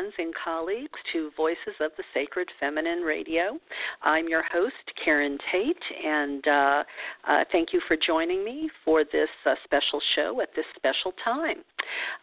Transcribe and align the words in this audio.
Friends, 0.00 0.14
and 0.18 0.34
colleagues 0.42 0.98
to 1.12 1.30
Voices 1.36 1.74
of 1.80 1.90
the 1.98 2.04
Sacred 2.14 2.48
Feminine 2.58 3.00
Radio. 3.00 3.58
I'm 4.02 4.28
your 4.28 4.42
host, 4.50 4.74
Karen 5.04 5.36
Tate, 5.52 5.76
and 6.06 6.48
uh, 6.48 6.84
uh, 7.28 7.44
thank 7.52 7.74
you 7.74 7.82
for 7.86 7.98
joining 8.06 8.42
me 8.42 8.70
for 8.82 9.04
this 9.04 9.28
uh, 9.44 9.54
special 9.64 10.00
show 10.14 10.40
at 10.40 10.48
this 10.56 10.64
special 10.74 11.12
time. 11.22 11.58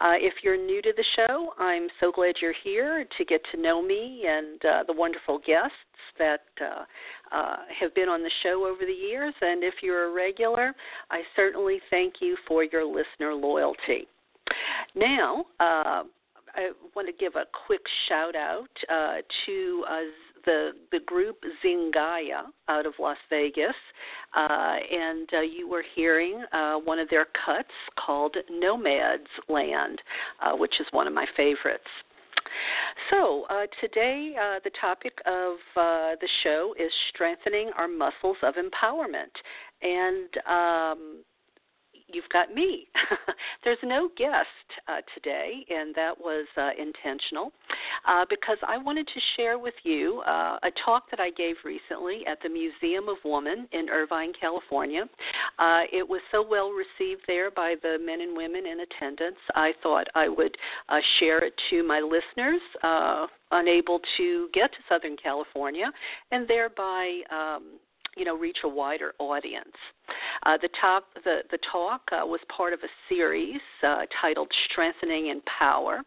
Uh, 0.01 0.13
if 0.17 0.33
you're 0.43 0.57
new 0.57 0.81
to 0.81 0.91
the 0.97 1.05
show, 1.15 1.53
I'm 1.59 1.87
so 1.99 2.11
glad 2.11 2.35
you're 2.41 2.53
here 2.63 3.05
to 3.15 3.25
get 3.25 3.41
to 3.51 3.61
know 3.61 3.79
me 3.83 4.23
and 4.27 4.65
uh, 4.65 4.83
the 4.87 4.93
wonderful 4.93 5.39
guests 5.45 5.75
that 6.17 6.45
uh, 6.59 7.57
have 7.79 7.93
been 7.93 8.09
on 8.09 8.23
the 8.23 8.31
show 8.41 8.65
over 8.65 8.85
the 8.87 8.91
years. 8.91 9.35
And 9.41 9.63
if 9.63 9.75
you're 9.83 10.09
a 10.09 10.13
regular, 10.13 10.73
I 11.11 11.21
certainly 11.35 11.79
thank 11.91 12.15
you 12.21 12.37
for 12.47 12.63
your 12.63 12.85
listener 12.85 13.35
loyalty. 13.35 14.07
Now, 14.95 15.45
uh, 15.59 16.03
I 16.57 16.71
want 16.95 17.07
to 17.07 17.13
give 17.13 17.35
a 17.35 17.45
quick 17.67 17.81
shout 18.09 18.35
out 18.35 18.67
uh, 18.89 19.17
to 19.45 19.85
uh, 19.87 19.93
the 20.45 20.71
the 20.91 20.99
group 21.05 21.37
Zingaya 21.63 22.45
out 22.67 22.87
of 22.87 22.93
Las 22.99 23.17
Vegas, 23.29 23.75
uh, 24.35 24.75
and 24.91 25.29
uh, 25.33 25.41
you 25.41 25.69
were 25.69 25.83
hearing 25.95 26.43
uh, 26.51 26.75
one 26.77 26.97
of 26.97 27.09
their 27.09 27.27
cuts 27.45 27.69
called 28.03 28.35
Nomad's 28.49 29.29
Land, 29.47 30.01
uh, 30.41 30.53
which 30.53 30.73
is 30.79 30.87
one 30.91 31.05
of 31.05 31.13
my 31.13 31.27
favorites. 31.37 31.83
So, 33.11 33.45
uh, 33.49 33.67
today 33.81 34.33
uh, 34.41 34.59
the 34.63 34.71
topic 34.81 35.13
of 35.25 35.57
the 35.75 36.29
show 36.43 36.73
is 36.79 36.91
strengthening 37.09 37.69
our 37.77 37.87
muscles 37.87 38.37
of 38.41 38.55
empowerment. 38.55 39.33
And 39.83 40.37
um, 40.47 41.23
you've 42.07 42.29
got 42.31 42.53
me. 42.53 42.87
There's 43.63 43.77
no 43.83 44.09
guest 44.17 44.47
uh, 44.87 45.01
today, 45.13 45.65
and 45.69 45.93
that 45.95 46.17
was 46.17 46.45
uh, 46.57 46.69
intentional 46.79 47.51
uh, 48.07 48.25
because 48.29 48.57
I 48.67 48.77
wanted 48.77 49.07
to 49.07 49.19
share 49.35 49.59
with 49.59 49.73
you 49.83 50.21
uh, 50.25 50.57
a 50.63 50.69
talk 50.85 51.09
that 51.11 51.19
I 51.19 51.31
gave 51.31 51.55
recently 51.65 52.21
at 52.27 52.39
the 52.41 52.49
Museum 52.49 53.09
of 53.09 53.17
Woman 53.23 53.67
in 53.71 53.89
Irvine, 53.89 54.31
California. 54.39 55.03
Uh, 55.59 55.81
it 55.91 56.07
was 56.07 56.21
so 56.31 56.45
well 56.47 56.71
received 56.71 57.21
there 57.27 57.51
by 57.51 57.75
the 57.81 57.97
men 58.03 58.21
and 58.21 58.35
women 58.35 58.65
in 58.65 58.79
attendance, 58.81 59.37
I 59.55 59.73
thought 59.83 60.07
I 60.15 60.27
would 60.27 60.55
uh, 60.89 60.97
share 61.19 61.39
it 61.43 61.53
to 61.69 61.83
my 61.83 61.99
listeners 61.99 62.61
unable 63.51 63.99
to 64.17 64.49
get 64.53 64.71
to 64.71 64.77
Southern 64.89 65.15
California 65.15 65.91
and 66.31 66.47
thereby 66.47 67.21
um, 67.31 67.79
you 68.17 68.25
know 68.25 68.35
reach 68.35 68.57
a 68.63 68.67
wider 68.67 69.13
audience. 69.19 69.75
Uh, 70.45 70.57
the 70.61 70.69
top 70.79 71.05
the 71.23 71.41
the 71.51 71.59
talk 71.71 72.01
uh, 72.11 72.25
was 72.25 72.39
part 72.55 72.73
of 72.73 72.79
a 72.79 72.87
series 73.09 73.59
uh, 73.83 74.05
titled 74.21 74.51
"Strengthening 74.71 75.27
in 75.27 75.41
Power," 75.59 76.01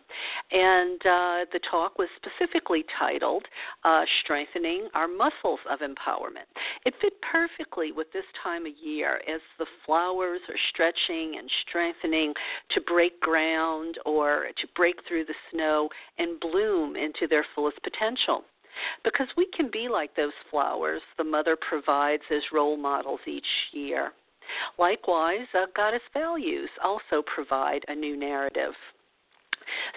and 0.51 1.01
uh, 1.01 1.45
the 1.53 1.61
talk 1.71 1.99
was 1.99 2.09
specifically 2.17 2.85
titled 2.99 3.45
uh, 3.85 4.03
"Strengthening 4.23 4.89
Our 4.95 5.09
Muscles 5.09 5.61
of 5.71 5.81
Empowerment." 5.81 6.49
It 6.85 6.95
fit 7.01 7.15
perfectly 7.31 7.93
with 7.93 8.11
this 8.13 8.25
time 8.43 8.67
of 8.67 8.73
year 8.83 9.21
as 9.29 9.41
the 9.59 9.67
flowers 9.87 10.41
are 10.49 10.59
stretching 10.71 11.37
and 11.39 11.51
strengthening 11.69 12.35
to 12.71 12.81
break 12.83 13.21
ground 13.21 13.99
or 14.07 14.47
to 14.57 14.67
break 14.75 14.97
through 15.07 15.27
the 15.27 15.35
snow 15.51 15.89
and 16.19 16.41
bloom 16.41 16.97
into 16.97 17.27
their 17.29 17.45
fullest 17.55 17.79
potential. 17.83 18.45
Because 19.05 19.29
we 19.37 19.47
can 19.57 19.71
be 19.71 19.89
like 19.89 20.15
those 20.15 20.33
flowers 20.51 21.03
the 21.19 21.25
mother 21.25 21.57
provides 21.69 22.23
as 22.31 22.43
role 22.53 22.77
models 22.77 23.21
each 23.27 23.45
year. 23.73 24.13
Likewise, 24.79 25.47
uh, 25.55 25.67
goddess 25.77 26.03
values 26.13 26.71
also 26.83 27.23
provide 27.35 27.85
a 27.89 27.95
new 27.95 28.17
narrative. 28.17 28.73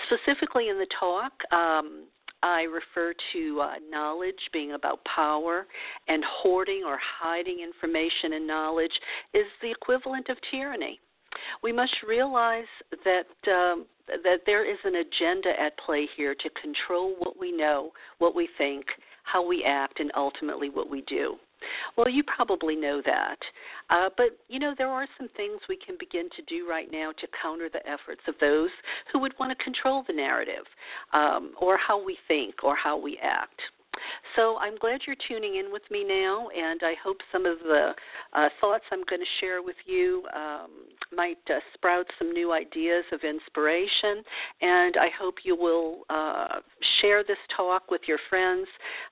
Specifically 0.06 0.70
in 0.70 0.78
the 0.78 0.88
talk, 1.00 1.32
um, 1.52 2.04
I 2.44 2.64
refer 2.64 3.14
to 3.32 3.62
uh, 3.62 3.76
knowledge 3.90 4.36
being 4.52 4.74
about 4.74 5.00
power, 5.06 5.66
and 6.08 6.24
hoarding 6.28 6.84
or 6.86 7.00
hiding 7.02 7.62
information 7.62 8.34
and 8.34 8.46
knowledge 8.46 8.92
is 9.34 9.46
the 9.62 9.72
equivalent 9.72 10.30
of 10.30 10.38
tyranny. 10.52 11.00
We 11.62 11.72
must 11.72 11.96
realize 12.08 12.66
that 13.06 13.52
um, 13.52 13.86
that 14.08 14.42
there 14.46 14.70
is 14.70 14.78
an 14.84 14.96
agenda 14.96 15.50
at 15.60 15.78
play 15.78 16.08
here 16.18 16.36
to 16.36 16.50
control 16.62 17.16
what 17.20 17.40
we 17.40 17.52
know, 17.52 17.92
what 18.20 18.36
we 18.36 18.50
think, 18.58 18.86
how 19.24 19.46
we 19.46 19.64
act, 19.64 20.00
and 20.00 20.12
ultimately 20.16 20.70
what 20.70 20.90
we 20.90 21.02
do. 21.02 21.38
Well, 21.96 22.10
you 22.10 22.24
probably 22.24 22.76
know 22.76 23.02
that. 23.06 23.38
Uh, 23.90 24.10
but, 24.18 24.38
you 24.50 24.60
know, 24.60 24.74
there 24.78 24.90
are 24.90 25.08
some 25.18 25.30
things 25.38 25.60
we 25.70 25.78
can 25.78 25.96
begin 25.98 26.30
to 26.36 26.42
do 26.44 26.68
right 26.70 26.92
now 26.92 27.12
to 27.14 27.28
counter 27.42 27.70
the 27.72 27.88
efforts 27.88 28.22
of 28.28 28.36
those 28.42 28.70
who 29.12 29.20
would 29.20 29.34
want 29.40 29.58
to 29.58 29.64
control 29.64 30.04
the 30.06 30.14
narrative 30.14 30.66
um, 31.14 31.54
or 31.60 31.78
how 31.78 32.04
we 32.04 32.18
think 32.28 32.64
or 32.64 32.76
how 32.76 32.98
we 32.98 33.18
act. 33.24 33.62
So 34.36 34.58
I'm 34.58 34.78
glad 34.78 35.02
you're 35.06 35.16
tuning 35.28 35.58
in 35.58 35.72
with 35.72 35.84
me 35.92 36.04
now, 36.04 36.48
and 36.50 36.82
I 36.84 36.94
hope 37.04 37.18
some 37.32 37.46
of 37.46 37.60
the 37.60 37.92
uh, 38.34 38.50
thoughts 38.60 38.84
I'm 38.92 39.04
going 39.10 39.22
to 39.22 39.40
share 39.40 39.62
with 39.62 39.76
you 39.86 40.24
um, 40.36 40.70
might 41.16 41.38
uh, 41.50 41.60
sprout 41.74 42.06
some 42.18 42.32
new 42.32 42.52
ideas 42.52 43.04
of 43.12 43.22
inspiration. 43.24 44.24
And 44.62 44.98
I 44.98 45.10
hope 45.20 45.36
you 45.44 45.56
will 45.56 46.02
uh, 46.10 46.62
share 47.02 47.24
this 47.24 47.38
talk 47.56 47.92
with 47.92 48.02
your 48.08 48.20
friends 48.30 48.68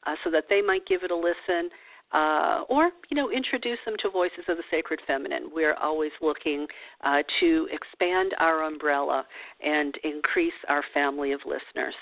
uh, 0.07 0.15
so 0.23 0.31
that 0.31 0.45
they 0.49 0.61
might 0.61 0.85
give 0.87 1.03
it 1.03 1.11
a 1.11 1.15
listen. 1.15 1.69
Uh, 2.13 2.63
or 2.67 2.89
you 3.09 3.15
know 3.15 3.31
introduce 3.31 3.77
them 3.85 3.95
to 3.97 4.09
voices 4.09 4.43
of 4.49 4.57
the 4.57 4.63
sacred 4.69 4.99
feminine 5.07 5.49
we're 5.55 5.75
always 5.75 6.11
looking 6.21 6.67
uh, 7.05 7.19
to 7.39 7.69
expand 7.71 8.33
our 8.37 8.65
umbrella 8.65 9.25
and 9.63 9.97
increase 10.03 10.51
our 10.67 10.83
family 10.93 11.31
of 11.31 11.39
listeners 11.45 11.95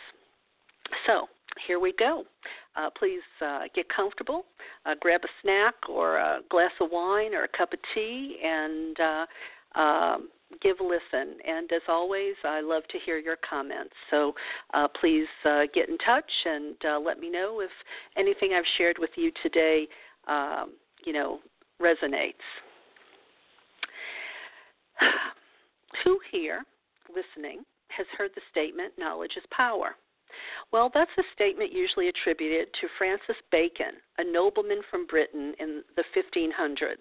so 1.06 1.28
here 1.68 1.80
we 1.80 1.94
go. 1.98 2.24
Uh, 2.76 2.90
please 2.98 3.22
uh, 3.42 3.62
get 3.76 3.86
comfortable, 3.94 4.46
uh, 4.86 4.94
grab 5.00 5.22
a 5.24 5.28
snack 5.42 5.74
or 5.90 6.18
a 6.18 6.40
glass 6.50 6.72
of 6.80 6.90
wine 6.92 7.34
or 7.34 7.44
a 7.44 7.58
cup 7.58 7.74
of 7.74 7.80
tea, 7.94 8.38
and 8.44 9.00
uh, 9.00 9.26
um, 9.80 10.30
give 10.62 10.80
a 10.80 10.84
listen. 10.84 11.38
And 11.46 11.72
as 11.72 11.82
always, 11.88 12.36
I 12.44 12.62
love 12.62 12.84
to 12.92 13.00
hear 13.06 13.18
your 13.18 13.38
comments. 13.48 13.94
So 14.12 14.34
uh, 14.74 14.88
please 15.00 15.28
uh, 15.46 15.64
get 15.74 15.90
in 15.90 15.98
touch 16.00 16.32
and 16.46 16.76
let 17.04 17.20
me 17.20 17.30
know 17.30 17.60
if 17.62 17.72
anything 18.18 18.54
I've 18.54 18.64
shared 18.78 18.98
with 19.00 19.12
you 19.16 19.32
today, 19.44 19.88
um, 20.28 20.74
you 21.06 21.14
know, 21.14 21.40
resonates. 21.82 22.34
Who 26.04 26.20
here 26.32 26.64
listening 27.10 27.64
has 27.90 28.06
heard 28.18 28.32
the 28.36 28.42
statement, 28.52 28.94
knowledge 28.98 29.34
is 29.36 29.44
power? 29.52 29.96
Well, 30.72 30.92
that's 30.94 31.12
a 31.18 31.24
statement 31.34 31.74
usually 31.74 32.10
attributed 32.10 32.68
to 32.82 32.88
Francis 32.98 33.36
Bacon, 33.52 33.94
a 34.18 34.24
nobleman 34.24 34.82
from 34.90 35.08
Britain 35.08 35.54
in 35.60 35.84
the 35.96 36.04
1500s. 36.16 36.96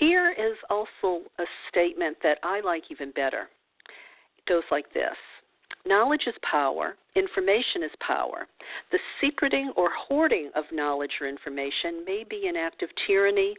Here 0.00 0.32
is 0.32 0.56
also 0.70 1.24
a 1.38 1.44
statement 1.68 2.16
that 2.22 2.38
I 2.42 2.60
like 2.60 2.84
even 2.90 3.10
better. 3.12 3.48
It 4.38 4.48
goes 4.48 4.62
like 4.70 4.92
this 4.94 5.16
Knowledge 5.86 6.24
is 6.26 6.34
power, 6.42 6.96
information 7.14 7.82
is 7.82 7.90
power. 8.06 8.46
The 8.92 8.98
secreting 9.20 9.72
or 9.76 9.90
hoarding 9.90 10.50
of 10.54 10.64
knowledge 10.72 11.12
or 11.20 11.28
information 11.28 12.04
may 12.04 12.24
be 12.28 12.46
an 12.48 12.56
act 12.56 12.82
of 12.82 12.90
tyranny 13.06 13.54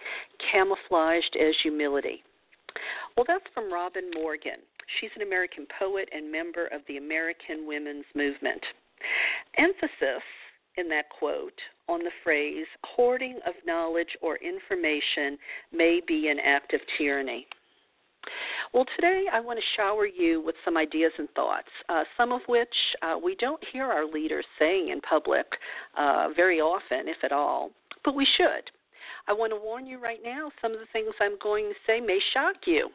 camouflaged 0.51 1.37
as 1.39 1.55
humility. 1.63 2.23
Well, 3.15 3.25
that's 3.27 3.45
from 3.53 3.73
Robin 3.73 4.11
Morgan. 4.13 4.59
She's 4.99 5.11
an 5.15 5.21
American 5.21 5.67
poet 5.77 6.09
and 6.13 6.31
member 6.31 6.67
of 6.67 6.81
the 6.87 6.97
American 6.97 7.67
Women's 7.67 8.05
Movement. 8.15 8.61
Emphasis 9.57 10.23
in 10.77 10.87
that 10.89 11.09
quote 11.09 11.59
on 11.87 11.99
the 11.99 12.11
phrase, 12.23 12.65
hoarding 12.83 13.39
of 13.45 13.53
knowledge 13.65 14.17
or 14.21 14.37
information 14.37 15.37
may 15.71 16.01
be 16.07 16.29
an 16.29 16.39
act 16.39 16.73
of 16.73 16.79
tyranny. 16.97 17.47
Well, 18.73 18.85
today 18.95 19.25
I 19.31 19.39
want 19.39 19.59
to 19.59 19.65
shower 19.75 20.05
you 20.05 20.41
with 20.41 20.55
some 20.63 20.77
ideas 20.77 21.11
and 21.17 21.29
thoughts, 21.31 21.69
uh, 21.87 22.03
some 22.17 22.31
of 22.31 22.41
which 22.47 22.67
uh, 23.01 23.15
we 23.21 23.35
don't 23.35 23.63
hear 23.71 23.85
our 23.85 24.05
leaders 24.05 24.45
saying 24.59 24.89
in 24.89 25.01
public 25.01 25.45
uh, 25.97 26.27
very 26.35 26.59
often, 26.59 27.07
if 27.07 27.17
at 27.23 27.31
all, 27.31 27.71
but 28.03 28.15
we 28.15 28.27
should. 28.37 28.69
I 29.27 29.33
want 29.33 29.51
to 29.51 29.59
warn 29.59 29.85
you 29.85 29.99
right 29.99 30.19
now 30.23 30.51
some 30.61 30.73
of 30.73 30.79
the 30.79 30.85
things 30.91 31.13
I'm 31.19 31.37
going 31.41 31.69
to 31.69 31.75
say 31.87 31.99
may 31.99 32.19
shock 32.33 32.55
you. 32.65 32.89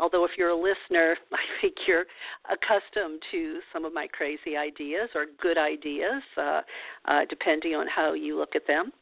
Although, 0.00 0.24
if 0.24 0.32
you're 0.36 0.50
a 0.50 0.56
listener, 0.56 1.16
I 1.32 1.60
think 1.60 1.74
you're 1.86 2.04
accustomed 2.50 3.22
to 3.30 3.60
some 3.72 3.84
of 3.84 3.92
my 3.92 4.06
crazy 4.06 4.56
ideas 4.56 5.08
or 5.14 5.26
good 5.40 5.58
ideas, 5.58 6.22
uh, 6.36 6.60
uh, 7.06 7.20
depending 7.28 7.74
on 7.74 7.86
how 7.88 8.12
you 8.12 8.38
look 8.38 8.54
at 8.54 8.66
them. 8.66 8.92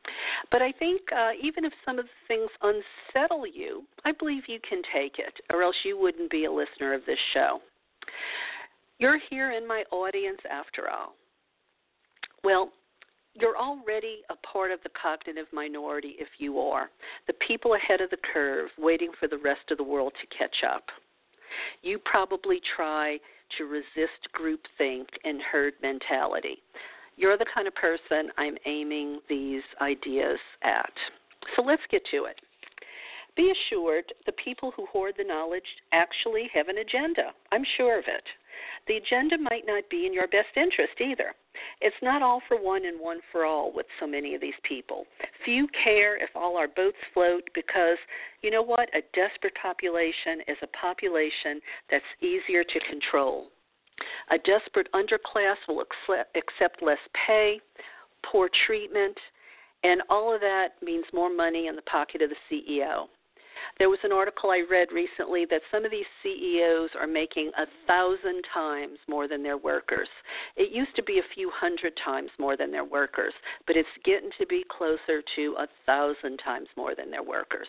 But 0.50 0.62
I 0.62 0.72
think 0.72 1.00
uh, 1.12 1.30
even 1.42 1.64
if 1.64 1.72
some 1.84 1.98
of 1.98 2.06
the 2.06 2.10
things 2.28 2.50
unsettle 2.62 3.46
you, 3.46 3.84
I 4.04 4.12
believe 4.12 4.44
you 4.48 4.60
can 4.68 4.82
take 4.94 5.18
it, 5.18 5.34
or 5.52 5.62
else 5.62 5.76
you 5.84 5.98
wouldn't 5.98 6.30
be 6.30 6.44
a 6.44 6.52
listener 6.52 6.94
of 6.94 7.02
this 7.06 7.18
show. 7.34 7.60
You're 8.98 9.20
here 9.30 9.52
in 9.52 9.66
my 9.66 9.84
audience 9.90 10.40
after 10.50 10.88
all. 10.88 11.14
Well, 12.42 12.70
you're 13.38 13.56
already 13.56 14.22
a 14.30 14.36
part 14.46 14.70
of 14.70 14.80
the 14.82 14.90
cognitive 15.00 15.46
minority 15.52 16.14
if 16.18 16.28
you 16.38 16.58
are, 16.60 16.90
the 17.26 17.34
people 17.46 17.74
ahead 17.74 18.00
of 18.00 18.10
the 18.10 18.18
curve 18.32 18.70
waiting 18.78 19.10
for 19.18 19.28
the 19.28 19.38
rest 19.38 19.70
of 19.70 19.78
the 19.78 19.84
world 19.84 20.12
to 20.20 20.36
catch 20.36 20.56
up. 20.68 20.84
You 21.82 21.98
probably 21.98 22.60
try 22.76 23.18
to 23.58 23.64
resist 23.64 24.28
groupthink 24.38 25.06
and 25.24 25.40
herd 25.40 25.74
mentality. 25.82 26.58
You're 27.16 27.38
the 27.38 27.46
kind 27.54 27.66
of 27.66 27.74
person 27.74 28.30
I'm 28.36 28.56
aiming 28.66 29.20
these 29.28 29.62
ideas 29.80 30.38
at. 30.62 30.92
So 31.54 31.62
let's 31.62 31.82
get 31.90 32.02
to 32.10 32.24
it. 32.24 32.36
Be 33.36 33.52
assured 33.52 34.04
the 34.24 34.32
people 34.32 34.72
who 34.74 34.86
hoard 34.86 35.14
the 35.18 35.24
knowledge 35.24 35.62
actually 35.92 36.50
have 36.54 36.68
an 36.68 36.78
agenda. 36.78 37.32
I'm 37.52 37.64
sure 37.76 37.98
of 37.98 38.04
it. 38.06 38.24
The 38.86 38.96
agenda 38.96 39.36
might 39.38 39.64
not 39.66 39.84
be 39.90 40.06
in 40.06 40.12
your 40.12 40.28
best 40.28 40.56
interest 40.56 41.00
either. 41.00 41.34
It's 41.80 41.96
not 42.02 42.22
all 42.22 42.42
for 42.48 42.60
one 42.60 42.84
and 42.84 43.00
one 43.00 43.20
for 43.32 43.44
all 43.44 43.72
with 43.72 43.86
so 43.98 44.06
many 44.06 44.34
of 44.34 44.40
these 44.40 44.58
people. 44.62 45.04
Few 45.44 45.66
care 45.84 46.16
if 46.16 46.30
all 46.34 46.56
our 46.56 46.68
boats 46.68 46.96
float 47.14 47.42
because, 47.54 47.98
you 48.42 48.50
know 48.50 48.62
what? 48.62 48.88
A 48.94 49.02
desperate 49.14 49.54
population 49.60 50.40
is 50.48 50.56
a 50.62 50.66
population 50.68 51.60
that's 51.90 52.04
easier 52.20 52.62
to 52.62 52.80
control. 52.90 53.48
A 54.30 54.38
desperate 54.38 54.88
underclass 54.92 55.56
will 55.66 55.82
accept 56.34 56.82
less 56.82 56.98
pay, 57.26 57.60
poor 58.30 58.50
treatment, 58.66 59.16
and 59.84 60.02
all 60.10 60.34
of 60.34 60.40
that 60.40 60.70
means 60.82 61.04
more 61.12 61.34
money 61.34 61.68
in 61.68 61.76
the 61.76 61.82
pocket 61.82 62.20
of 62.20 62.30
the 62.30 62.36
CEO. 62.50 63.06
There 63.78 63.90
was 63.90 63.98
an 64.02 64.12
article 64.12 64.50
I 64.50 64.62
read 64.68 64.88
recently 64.92 65.46
that 65.50 65.62
some 65.70 65.84
of 65.84 65.90
these 65.90 66.06
CEOs 66.22 66.90
are 66.98 67.06
making 67.06 67.50
a 67.56 67.66
thousand 67.86 68.42
times 68.52 68.98
more 69.08 69.28
than 69.28 69.42
their 69.42 69.56
workers. 69.56 70.08
It 70.56 70.72
used 70.72 70.94
to 70.96 71.02
be 71.02 71.18
a 71.18 71.34
few 71.34 71.50
hundred 71.54 71.92
times 72.04 72.30
more 72.38 72.56
than 72.56 72.70
their 72.70 72.84
workers, 72.84 73.34
but 73.66 73.76
it's 73.76 73.88
getting 74.04 74.30
to 74.38 74.46
be 74.46 74.64
closer 74.68 75.22
to 75.36 75.54
a 75.58 75.68
thousand 75.84 76.38
times 76.38 76.68
more 76.76 76.94
than 76.94 77.10
their 77.10 77.22
workers. 77.22 77.68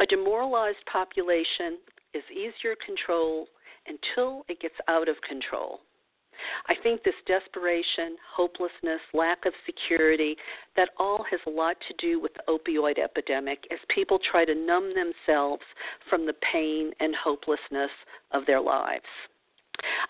A 0.00 0.06
demoralized 0.06 0.84
population 0.90 1.78
is 2.14 2.22
easier 2.30 2.74
to 2.74 2.86
control 2.86 3.48
until 3.86 4.44
it 4.48 4.60
gets 4.60 4.74
out 4.88 5.08
of 5.08 5.16
control. 5.28 5.80
I 6.68 6.74
think 6.82 7.02
this 7.02 7.14
desperation, 7.26 8.16
hopelessness, 8.34 9.00
lack 9.14 9.46
of 9.46 9.52
security, 9.64 10.36
that 10.76 10.90
all 10.98 11.24
has 11.30 11.40
a 11.46 11.50
lot 11.50 11.76
to 11.88 11.94
do 11.98 12.20
with 12.20 12.32
the 12.34 12.42
opioid 12.48 12.98
epidemic 12.98 13.66
as 13.70 13.78
people 13.88 14.18
try 14.30 14.44
to 14.44 14.54
numb 14.54 14.92
themselves 14.94 15.62
from 16.08 16.26
the 16.26 16.34
pain 16.52 16.92
and 17.00 17.14
hopelessness 17.14 17.90
of 18.32 18.46
their 18.46 18.60
lives. 18.60 19.04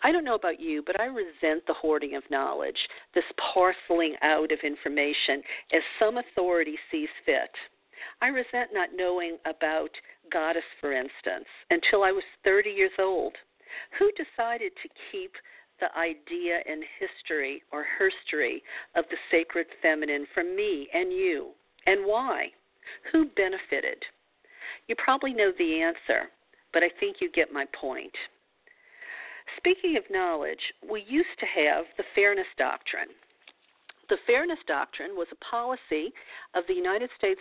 I 0.03 0.13
don't 0.13 0.25
know 0.25 0.35
about 0.35 0.61
you, 0.61 0.83
but 0.87 1.01
I 1.01 1.07
resent 1.07 1.67
the 1.67 1.75
hoarding 1.75 2.15
of 2.15 2.23
knowledge, 2.31 2.79
this 3.15 3.25
parceling 3.53 4.15
out 4.23 4.53
of 4.53 4.61
information 4.63 5.43
as 5.73 5.83
some 5.99 6.19
authority 6.19 6.79
sees 6.91 7.09
fit. 7.25 7.51
I 8.21 8.29
resent 8.29 8.71
not 8.73 8.91
knowing 8.95 9.39
about 9.45 9.91
Goddess, 10.31 10.65
for 10.81 10.93
instance, 10.93 11.47
until 11.71 12.05
I 12.05 12.13
was 12.13 12.25
30 12.45 12.71
years 12.71 12.93
old. 12.99 13.35
Who 13.99 14.11
decided 14.13 14.73
to 14.83 14.89
keep 15.11 15.33
the 15.81 15.97
idea 15.99 16.61
and 16.69 16.83
history 16.99 17.63
or 17.73 17.85
herstory 17.99 18.63
of 18.95 19.05
the 19.11 19.17
sacred 19.31 19.67
feminine 19.83 20.27
from 20.35 20.57
me 20.57 20.89
and 20.95 21.13
you, 21.13 21.51
and 21.87 22.05
why? 22.05 22.49
Who 23.13 23.27
benefited? 23.37 24.05
You 24.89 24.95
probably 24.97 25.33
know 25.33 25.53
the 25.59 25.81
answer, 25.83 26.29
but 26.73 26.83
I 26.83 26.91
think 27.01 27.17
you 27.21 27.31
get 27.31 27.53
my 27.53 27.67
point. 27.79 28.15
Speaking 29.57 29.97
of 29.97 30.05
knowledge, 30.11 30.73
we 30.89 31.05
used 31.07 31.39
to 31.41 31.47
have 31.47 31.85
the 31.97 32.05
Fairness 32.15 32.47
Doctrine. 32.59 33.09
The 34.09 34.19
Fairness 34.27 34.59
Doctrine 34.69 35.17
was 35.17 35.27
a 35.33 35.45
policy 35.45 36.13
of 36.55 36.65
the 36.69 36.75
United 36.75 37.11
States 37.19 37.41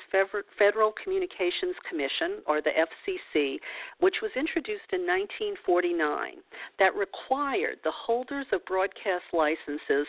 Federal 0.57 0.91
Communications 1.03 1.75
Commission, 1.87 2.41
or 2.47 2.61
the 2.61 2.71
FCC, 2.71 3.59
which 3.99 4.15
was 4.21 4.31
introduced 4.35 4.91
in 4.91 5.05
1949, 5.05 6.37
that 6.79 6.95
required 6.95 7.77
the 7.83 7.91
holders 7.91 8.47
of 8.51 8.65
broadcast 8.65 9.25
licenses 9.31 10.07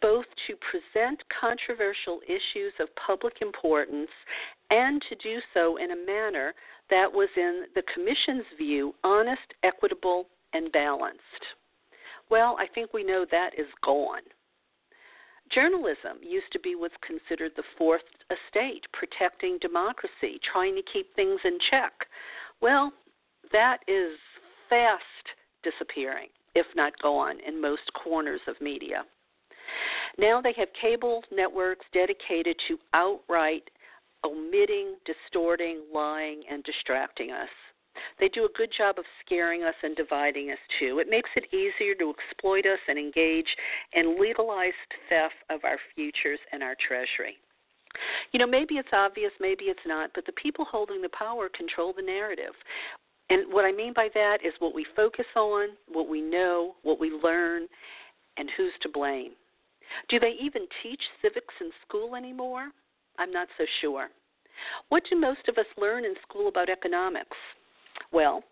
both 0.00 0.24
to 0.46 0.56
present 0.56 1.22
controversial 1.28 2.20
issues 2.26 2.72
of 2.80 2.88
public 2.96 3.34
importance 3.42 4.08
and 4.70 5.02
to 5.10 5.14
do 5.16 5.38
so 5.52 5.76
in 5.76 5.90
a 5.90 6.06
manner 6.06 6.54
that 6.88 7.12
was, 7.12 7.28
in 7.36 7.66
the 7.74 7.82
Commission's 7.92 8.46
view, 8.56 8.94
honest, 9.04 9.52
equitable, 9.62 10.28
and 10.54 10.72
balanced. 10.72 11.20
Well, 12.30 12.56
I 12.58 12.66
think 12.74 12.94
we 12.94 13.04
know 13.04 13.26
that 13.30 13.50
is 13.58 13.66
gone. 13.84 14.22
Journalism 15.52 16.18
used 16.22 16.50
to 16.52 16.60
be 16.60 16.74
what's 16.74 16.94
considered 17.06 17.52
the 17.56 17.62
fourth 17.76 18.02
estate, 18.30 18.84
protecting 18.92 19.58
democracy, 19.60 20.40
trying 20.52 20.74
to 20.74 20.82
keep 20.92 21.14
things 21.14 21.40
in 21.44 21.58
check. 21.70 21.92
Well, 22.60 22.92
that 23.52 23.78
is 23.86 24.16
fast 24.68 25.02
disappearing, 25.62 26.28
if 26.54 26.66
not 26.74 26.98
gone, 27.00 27.36
in 27.46 27.60
most 27.60 27.92
corners 28.02 28.40
of 28.48 28.60
media. 28.60 29.04
Now 30.18 30.40
they 30.40 30.54
have 30.56 30.68
cable 30.80 31.22
networks 31.30 31.86
dedicated 31.92 32.56
to 32.68 32.78
outright 32.92 33.68
omitting, 34.24 34.96
distorting, 35.04 35.82
lying, 35.92 36.42
and 36.50 36.64
distracting 36.64 37.30
us. 37.30 37.48
They 38.18 38.28
do 38.28 38.44
a 38.44 38.56
good 38.56 38.70
job 38.76 38.98
of 38.98 39.04
scaring 39.24 39.62
us 39.62 39.74
and 39.82 39.96
dividing 39.96 40.50
us 40.50 40.58
too. 40.78 40.98
It 40.98 41.08
makes 41.08 41.30
it 41.36 41.52
easier 41.54 41.94
to 41.96 42.12
exploit 42.12 42.66
us 42.66 42.78
and 42.88 42.98
engage 42.98 43.48
in 43.92 44.20
legalized 44.20 44.74
theft 45.08 45.34
of 45.50 45.64
our 45.64 45.78
futures 45.94 46.40
and 46.52 46.62
our 46.62 46.76
treasury. 46.86 47.36
You 48.32 48.40
know, 48.40 48.46
maybe 48.46 48.74
it's 48.74 48.88
obvious, 48.92 49.30
maybe 49.40 49.66
it's 49.66 49.86
not, 49.86 50.10
but 50.14 50.26
the 50.26 50.32
people 50.32 50.64
holding 50.64 51.00
the 51.00 51.08
power 51.10 51.48
control 51.48 51.92
the 51.94 52.02
narrative. 52.02 52.54
And 53.30 53.52
what 53.52 53.64
I 53.64 53.72
mean 53.72 53.92
by 53.94 54.08
that 54.14 54.38
is 54.44 54.52
what 54.58 54.74
we 54.74 54.84
focus 54.96 55.26
on, 55.36 55.68
what 55.88 56.08
we 56.08 56.20
know, 56.20 56.74
what 56.82 57.00
we 57.00 57.10
learn, 57.10 57.66
and 58.36 58.50
who's 58.56 58.72
to 58.82 58.88
blame. 58.88 59.32
Do 60.08 60.18
they 60.18 60.34
even 60.40 60.66
teach 60.82 61.00
civics 61.22 61.54
in 61.60 61.70
school 61.86 62.16
anymore? 62.16 62.70
I'm 63.18 63.30
not 63.30 63.48
so 63.56 63.64
sure. 63.80 64.08
What 64.88 65.04
do 65.08 65.18
most 65.18 65.48
of 65.48 65.58
us 65.58 65.66
learn 65.76 66.04
in 66.04 66.14
school 66.28 66.48
about 66.48 66.68
economics? 66.68 67.36
Well, 68.12 68.44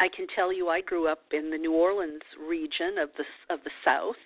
I 0.00 0.08
can 0.08 0.26
tell 0.34 0.52
you 0.52 0.68
I 0.68 0.80
grew 0.80 1.08
up 1.08 1.20
in 1.32 1.50
the 1.50 1.56
New 1.56 1.72
Orleans 1.72 2.22
region 2.48 2.98
of 2.98 3.10
the 3.16 3.54
of 3.54 3.60
the 3.64 3.70
South, 3.84 4.16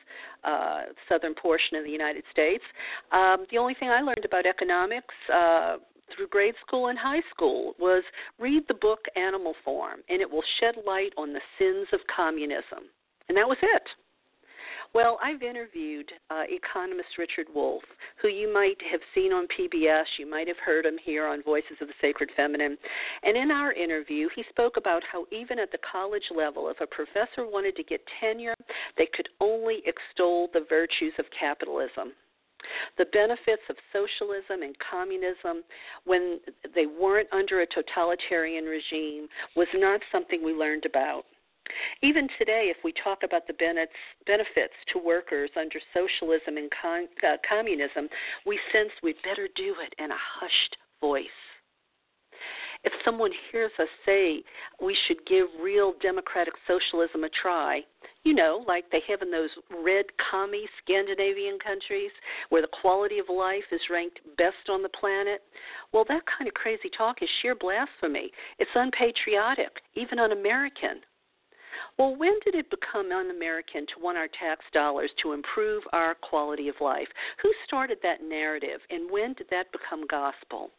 uh, 0.44 0.82
southern 1.08 1.34
portion 1.34 1.76
of 1.76 1.84
the 1.84 1.90
United 1.90 2.24
States. 2.32 2.64
Um, 3.12 3.46
the 3.50 3.58
only 3.58 3.74
thing 3.74 3.90
I 3.90 4.00
learned 4.00 4.24
about 4.24 4.46
economics 4.46 5.14
uh, 5.32 5.76
through 6.14 6.28
grade 6.28 6.54
school 6.66 6.88
and 6.88 6.98
high 6.98 7.22
school 7.30 7.74
was 7.78 8.02
read 8.38 8.64
the 8.68 8.74
book 8.74 9.00
Animal 9.16 9.54
Farm, 9.64 10.00
and 10.08 10.20
it 10.20 10.30
will 10.30 10.44
shed 10.60 10.76
light 10.86 11.12
on 11.16 11.32
the 11.32 11.40
sins 11.58 11.86
of 11.92 12.00
communism, 12.14 12.88
and 13.28 13.36
that 13.36 13.48
was 13.48 13.58
it. 13.62 13.82
Well, 14.92 15.20
I've 15.22 15.42
interviewed 15.42 16.10
uh, 16.30 16.42
economist 16.48 17.10
Richard 17.16 17.46
Wolff, 17.54 17.84
who 18.20 18.26
you 18.26 18.52
might 18.52 18.76
have 18.90 19.00
seen 19.14 19.32
on 19.32 19.46
PBS. 19.46 20.04
You 20.18 20.28
might 20.28 20.48
have 20.48 20.56
heard 20.64 20.84
him 20.84 20.98
here 21.04 21.28
on 21.28 21.44
Voices 21.44 21.76
of 21.80 21.86
the 21.86 21.94
Sacred 22.00 22.28
Feminine. 22.36 22.76
And 23.22 23.36
in 23.36 23.52
our 23.52 23.72
interview, 23.72 24.28
he 24.34 24.42
spoke 24.50 24.76
about 24.76 25.02
how 25.10 25.26
even 25.30 25.60
at 25.60 25.70
the 25.70 25.78
college 25.90 26.24
level, 26.34 26.68
if 26.70 26.80
a 26.80 26.88
professor 26.88 27.46
wanted 27.46 27.76
to 27.76 27.84
get 27.84 28.00
tenure, 28.20 28.54
they 28.98 29.06
could 29.14 29.28
only 29.40 29.80
extol 29.86 30.48
the 30.52 30.66
virtues 30.68 31.12
of 31.20 31.24
capitalism. 31.38 32.12
The 32.98 33.06
benefits 33.06 33.62
of 33.70 33.76
socialism 33.92 34.62
and 34.62 34.74
communism 34.90 35.62
when 36.04 36.40
they 36.74 36.86
weren't 36.86 37.28
under 37.32 37.60
a 37.60 37.66
totalitarian 37.66 38.64
regime 38.64 39.28
was 39.54 39.68
not 39.74 40.00
something 40.10 40.44
we 40.44 40.52
learned 40.52 40.84
about. 40.84 41.24
Even 42.02 42.28
today, 42.38 42.72
if 42.74 42.76
we 42.84 42.92
talk 42.92 43.22
about 43.22 43.46
the 43.46 43.54
benefits 44.26 44.74
to 44.92 44.98
workers 44.98 45.50
under 45.56 45.78
socialism 45.94 46.56
and 46.56 46.70
con- 46.70 47.08
uh, 47.26 47.36
communism, 47.48 48.08
we 48.46 48.58
sense 48.72 48.90
we'd 49.02 49.22
better 49.22 49.48
do 49.56 49.74
it 49.84 49.94
in 50.02 50.10
a 50.10 50.16
hushed 50.38 50.76
voice. 51.00 51.26
If 52.82 52.92
someone 53.04 53.32
hears 53.52 53.72
us 53.78 53.88
say 54.06 54.42
we 54.80 54.96
should 55.06 55.26
give 55.26 55.48
real 55.60 55.92
democratic 56.00 56.54
socialism 56.66 57.24
a 57.24 57.28
try, 57.28 57.84
you 58.24 58.32
know, 58.32 58.64
like 58.66 58.90
they 58.90 59.02
have 59.08 59.20
in 59.20 59.30
those 59.30 59.50
red 59.84 60.06
commie 60.30 60.66
Scandinavian 60.82 61.58
countries 61.58 62.10
where 62.48 62.62
the 62.62 62.80
quality 62.80 63.18
of 63.18 63.28
life 63.28 63.64
is 63.70 63.80
ranked 63.90 64.20
best 64.38 64.70
on 64.70 64.82
the 64.82 64.88
planet, 64.88 65.42
well, 65.92 66.06
that 66.08 66.22
kind 66.26 66.48
of 66.48 66.54
crazy 66.54 66.88
talk 66.96 67.22
is 67.22 67.28
sheer 67.42 67.54
blasphemy. 67.54 68.30
It's 68.58 68.70
unpatriotic, 68.74 69.82
even 69.94 70.18
un 70.18 70.32
American. 70.32 71.02
Well, 71.98 72.16
when 72.16 72.38
did 72.44 72.54
it 72.54 72.70
become 72.70 73.12
un 73.12 73.30
American 73.30 73.86
to 73.86 74.02
want 74.02 74.18
our 74.18 74.28
tax 74.28 74.64
dollars 74.72 75.10
to 75.22 75.32
improve 75.32 75.82
our 75.92 76.14
quality 76.14 76.68
of 76.68 76.74
life? 76.80 77.08
Who 77.42 77.52
started 77.66 77.98
that 78.02 78.22
narrative, 78.22 78.80
and 78.90 79.10
when 79.10 79.34
did 79.34 79.46
that 79.50 79.72
become 79.72 80.06
gospel? 80.06 80.70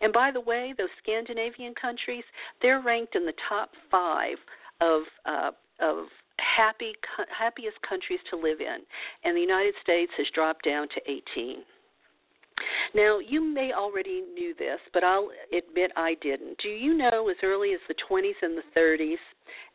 And 0.00 0.12
by 0.12 0.30
the 0.30 0.40
way, 0.40 0.74
those 0.76 0.88
Scandinavian 1.02 1.74
countries, 1.80 2.24
they're 2.60 2.80
ranked 2.80 3.14
in 3.14 3.24
the 3.24 3.34
top 3.48 3.70
five 3.90 4.36
of 4.80 5.02
uh, 5.26 5.50
of 5.80 6.06
happy 6.38 6.92
happiest 7.36 7.76
countries 7.88 8.20
to 8.30 8.36
live 8.36 8.60
in, 8.60 8.78
and 9.24 9.36
the 9.36 9.40
United 9.40 9.74
States 9.82 10.12
has 10.16 10.26
dropped 10.34 10.64
down 10.64 10.88
to 10.88 11.10
18. 11.10 11.62
Now, 12.94 13.18
you 13.18 13.40
may 13.40 13.72
already 13.72 14.22
knew 14.34 14.54
this, 14.58 14.78
but 14.92 15.04
I'll 15.04 15.30
admit 15.56 15.92
I 15.96 16.14
didn't. 16.20 16.58
Do 16.58 16.68
you 16.68 16.94
know 16.94 17.28
as 17.28 17.36
early 17.42 17.72
as 17.72 17.80
the 17.88 17.94
20s 18.10 18.34
and 18.42 18.56
the 18.56 18.80
30s, 18.80 19.18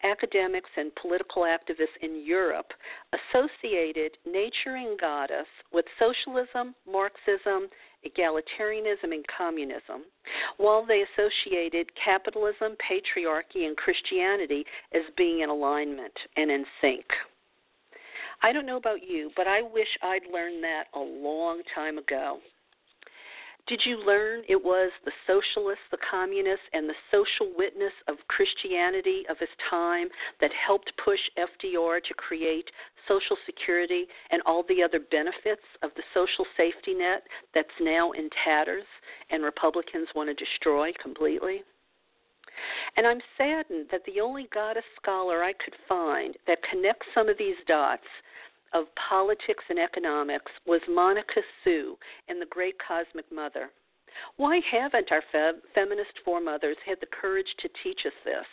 academics 0.03 0.69
and 0.77 0.93
political 0.95 1.43
activists 1.43 1.97
in 2.01 2.23
Europe 2.25 2.71
associated 3.13 4.17
nature 4.25 4.75
and 4.75 4.99
goddess 4.99 5.47
with 5.71 5.85
socialism, 5.99 6.75
Marxism, 6.89 7.69
egalitarianism, 8.05 9.11
and 9.11 9.25
communism, 9.35 10.03
while 10.57 10.85
they 10.85 11.03
associated 11.13 11.89
capitalism, 12.03 12.75
patriarchy, 12.89 13.65
and 13.65 13.75
Christianity 13.77 14.65
as 14.93 15.01
being 15.17 15.41
in 15.41 15.49
alignment 15.49 16.13
and 16.37 16.51
in 16.51 16.65
sync? 16.81 17.05
I 18.43 18.51
don't 18.51 18.65
know 18.65 18.77
about 18.77 19.07
you, 19.07 19.31
but 19.35 19.47
I 19.47 19.61
wish 19.61 19.87
I'd 20.03 20.31
learned 20.31 20.63
that 20.63 20.85
a 20.93 20.99
long 20.99 21.61
time 21.73 21.97
ago. 21.97 22.39
Did 23.67 23.81
you 23.83 23.97
learn 23.97 24.43
it 24.47 24.63
was 24.63 24.91
the 25.05 25.11
socialists, 25.25 25.85
the 25.89 25.97
communists, 26.09 26.65
and 26.73 26.87
the 26.87 26.93
social 27.09 27.51
witness 27.57 27.93
of 28.07 28.17
Christianity 28.27 29.25
of 29.27 29.39
his 29.39 29.49
time 29.71 30.07
that 30.39 30.51
helped 30.53 30.91
push 31.03 31.19
FDR 31.35 32.03
to 32.03 32.13
create 32.13 32.69
Social 33.07 33.35
Security 33.43 34.05
and 34.29 34.43
all 34.45 34.63
the 34.69 34.83
other 34.83 34.99
benefits 34.99 35.65
of 35.81 35.89
the 35.95 36.03
social 36.13 36.45
safety 36.55 36.93
net 36.93 37.23
that's 37.55 37.67
now 37.81 38.11
in 38.11 38.29
tatters 38.43 38.85
and 39.31 39.43
Republicans 39.43 40.09
want 40.13 40.29
to 40.29 40.35
destroy 40.35 40.91
completely? 41.01 41.63
And 42.97 43.07
I'm 43.07 43.21
saddened 43.35 43.87
that 43.91 44.05
the 44.05 44.21
only 44.21 44.47
goddess 44.53 44.85
scholar 45.01 45.43
I 45.43 45.53
could 45.53 45.75
find 45.89 46.37
that 46.45 46.63
connects 46.69 47.07
some 47.15 47.29
of 47.29 47.37
these 47.37 47.57
dots 47.67 48.07
of 48.73 48.85
politics 48.95 49.63
and 49.69 49.79
economics 49.79 50.51
was 50.65 50.81
Monica 50.87 51.41
Sjöö 51.63 51.95
in 52.27 52.39
The 52.39 52.45
Great 52.47 52.75
Cosmic 52.79 53.31
Mother. 53.31 53.69
Why 54.37 54.59
haven't 54.71 55.11
our 55.11 55.21
fe- 55.31 55.59
feminist 55.73 56.19
foremothers 56.23 56.77
had 56.85 56.99
the 56.99 57.05
courage 57.07 57.53
to 57.59 57.69
teach 57.83 58.05
us 58.05 58.13
this? 58.23 58.45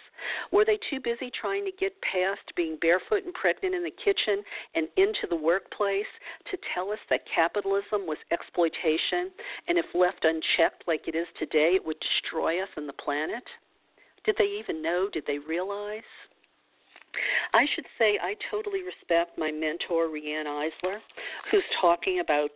Were 0.50 0.64
they 0.64 0.78
too 0.90 1.00
busy 1.00 1.30
trying 1.30 1.64
to 1.64 1.72
get 1.72 2.00
past 2.02 2.54
being 2.56 2.76
barefoot 2.80 3.24
and 3.24 3.34
pregnant 3.34 3.74
in 3.74 3.82
the 3.82 3.90
kitchen 3.90 4.42
and 4.74 4.88
into 4.96 5.26
the 5.28 5.36
workplace 5.36 6.06
to 6.50 6.58
tell 6.74 6.90
us 6.90 6.98
that 7.10 7.26
capitalism 7.32 8.06
was 8.06 8.18
exploitation 8.30 9.30
and 9.68 9.78
if 9.78 9.86
left 9.94 10.24
unchecked 10.24 10.86
like 10.86 11.06
it 11.06 11.14
is 11.14 11.28
today, 11.38 11.74
it 11.74 11.84
would 11.84 12.00
destroy 12.00 12.62
us 12.62 12.70
and 12.76 12.88
the 12.88 12.92
planet? 12.94 13.44
Did 14.24 14.36
they 14.38 14.58
even 14.58 14.82
know? 14.82 15.08
Did 15.08 15.26
they 15.26 15.38
realize? 15.38 16.02
I 17.52 17.66
should 17.74 17.86
say 17.98 18.18
I 18.22 18.34
totally 18.50 18.80
respect 18.82 19.38
my 19.38 19.50
mentor, 19.50 20.08
Riane 20.08 20.46
Eisler, 20.46 20.98
who's 21.50 21.64
talking 21.80 22.20
about 22.20 22.50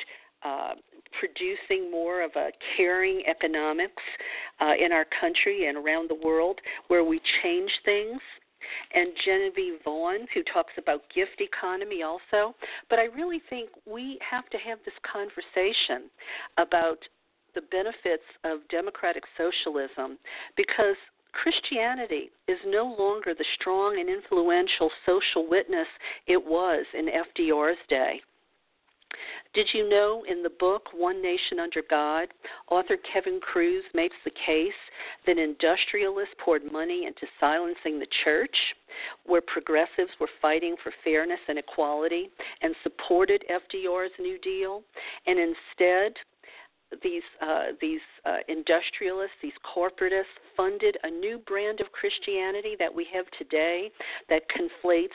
uh, 0.44 0.74
producing 1.18 1.90
more 1.90 2.22
of 2.22 2.30
a 2.36 2.50
caring 2.76 3.22
economics 3.26 4.02
uh, 4.60 4.72
in 4.78 4.92
our 4.92 5.06
country 5.20 5.66
and 5.66 5.76
around 5.76 6.08
the 6.08 6.26
world 6.26 6.60
where 6.88 7.04
we 7.04 7.20
change 7.42 7.70
things. 7.84 8.20
And 8.94 9.12
Genevieve 9.24 9.78
Vaughn, 9.84 10.26
who 10.34 10.42
talks 10.52 10.72
about 10.76 11.02
gift 11.14 11.40
economy 11.40 12.02
also. 12.02 12.54
But 12.90 12.98
I 12.98 13.04
really 13.04 13.40
think 13.48 13.70
we 13.86 14.18
have 14.28 14.48
to 14.50 14.58
have 14.58 14.78
this 14.84 14.94
conversation 15.10 16.10
about 16.58 16.98
the 17.54 17.62
benefits 17.70 18.26
of 18.44 18.66
democratic 18.68 19.22
socialism 19.36 20.18
because 20.56 20.96
Christianity 21.42 22.30
is 22.48 22.58
no 22.66 22.94
longer 22.98 23.34
the 23.34 23.44
strong 23.60 24.00
and 24.00 24.08
influential 24.08 24.90
social 25.04 25.48
witness 25.48 25.86
it 26.26 26.42
was 26.42 26.84
in 26.94 27.06
FDR's 27.06 27.78
day. 27.88 28.20
Did 29.54 29.68
you 29.72 29.88
know 29.88 30.24
in 30.28 30.42
the 30.42 30.50
book 30.50 30.88
One 30.92 31.22
Nation 31.22 31.60
Under 31.60 31.82
God, 31.88 32.28
author 32.68 32.96
Kevin 33.12 33.40
Kruse 33.40 33.84
makes 33.94 34.16
the 34.24 34.32
case 34.44 34.72
that 35.26 35.38
industrialists 35.38 36.34
poured 36.38 36.70
money 36.70 37.06
into 37.06 37.26
silencing 37.38 37.98
the 37.98 38.08
church, 38.24 38.56
where 39.24 39.40
progressives 39.40 40.10
were 40.18 40.28
fighting 40.42 40.74
for 40.82 40.92
fairness 41.04 41.40
and 41.48 41.58
equality 41.58 42.30
and 42.60 42.74
supported 42.82 43.44
FDR's 43.48 44.12
New 44.18 44.38
Deal, 44.38 44.82
and 45.26 45.38
instead 45.38 46.12
these 47.02 47.22
uh, 47.42 47.66
these 47.80 48.00
uh, 48.24 48.38
industrialists, 48.48 49.36
these 49.42 49.52
corporatists, 49.64 50.24
funded 50.56 50.96
a 51.02 51.10
new 51.10 51.38
brand 51.38 51.80
of 51.80 51.90
Christianity 51.92 52.76
that 52.78 52.94
we 52.94 53.06
have 53.12 53.26
today 53.38 53.90
that 54.28 54.42
conflates 54.50 55.08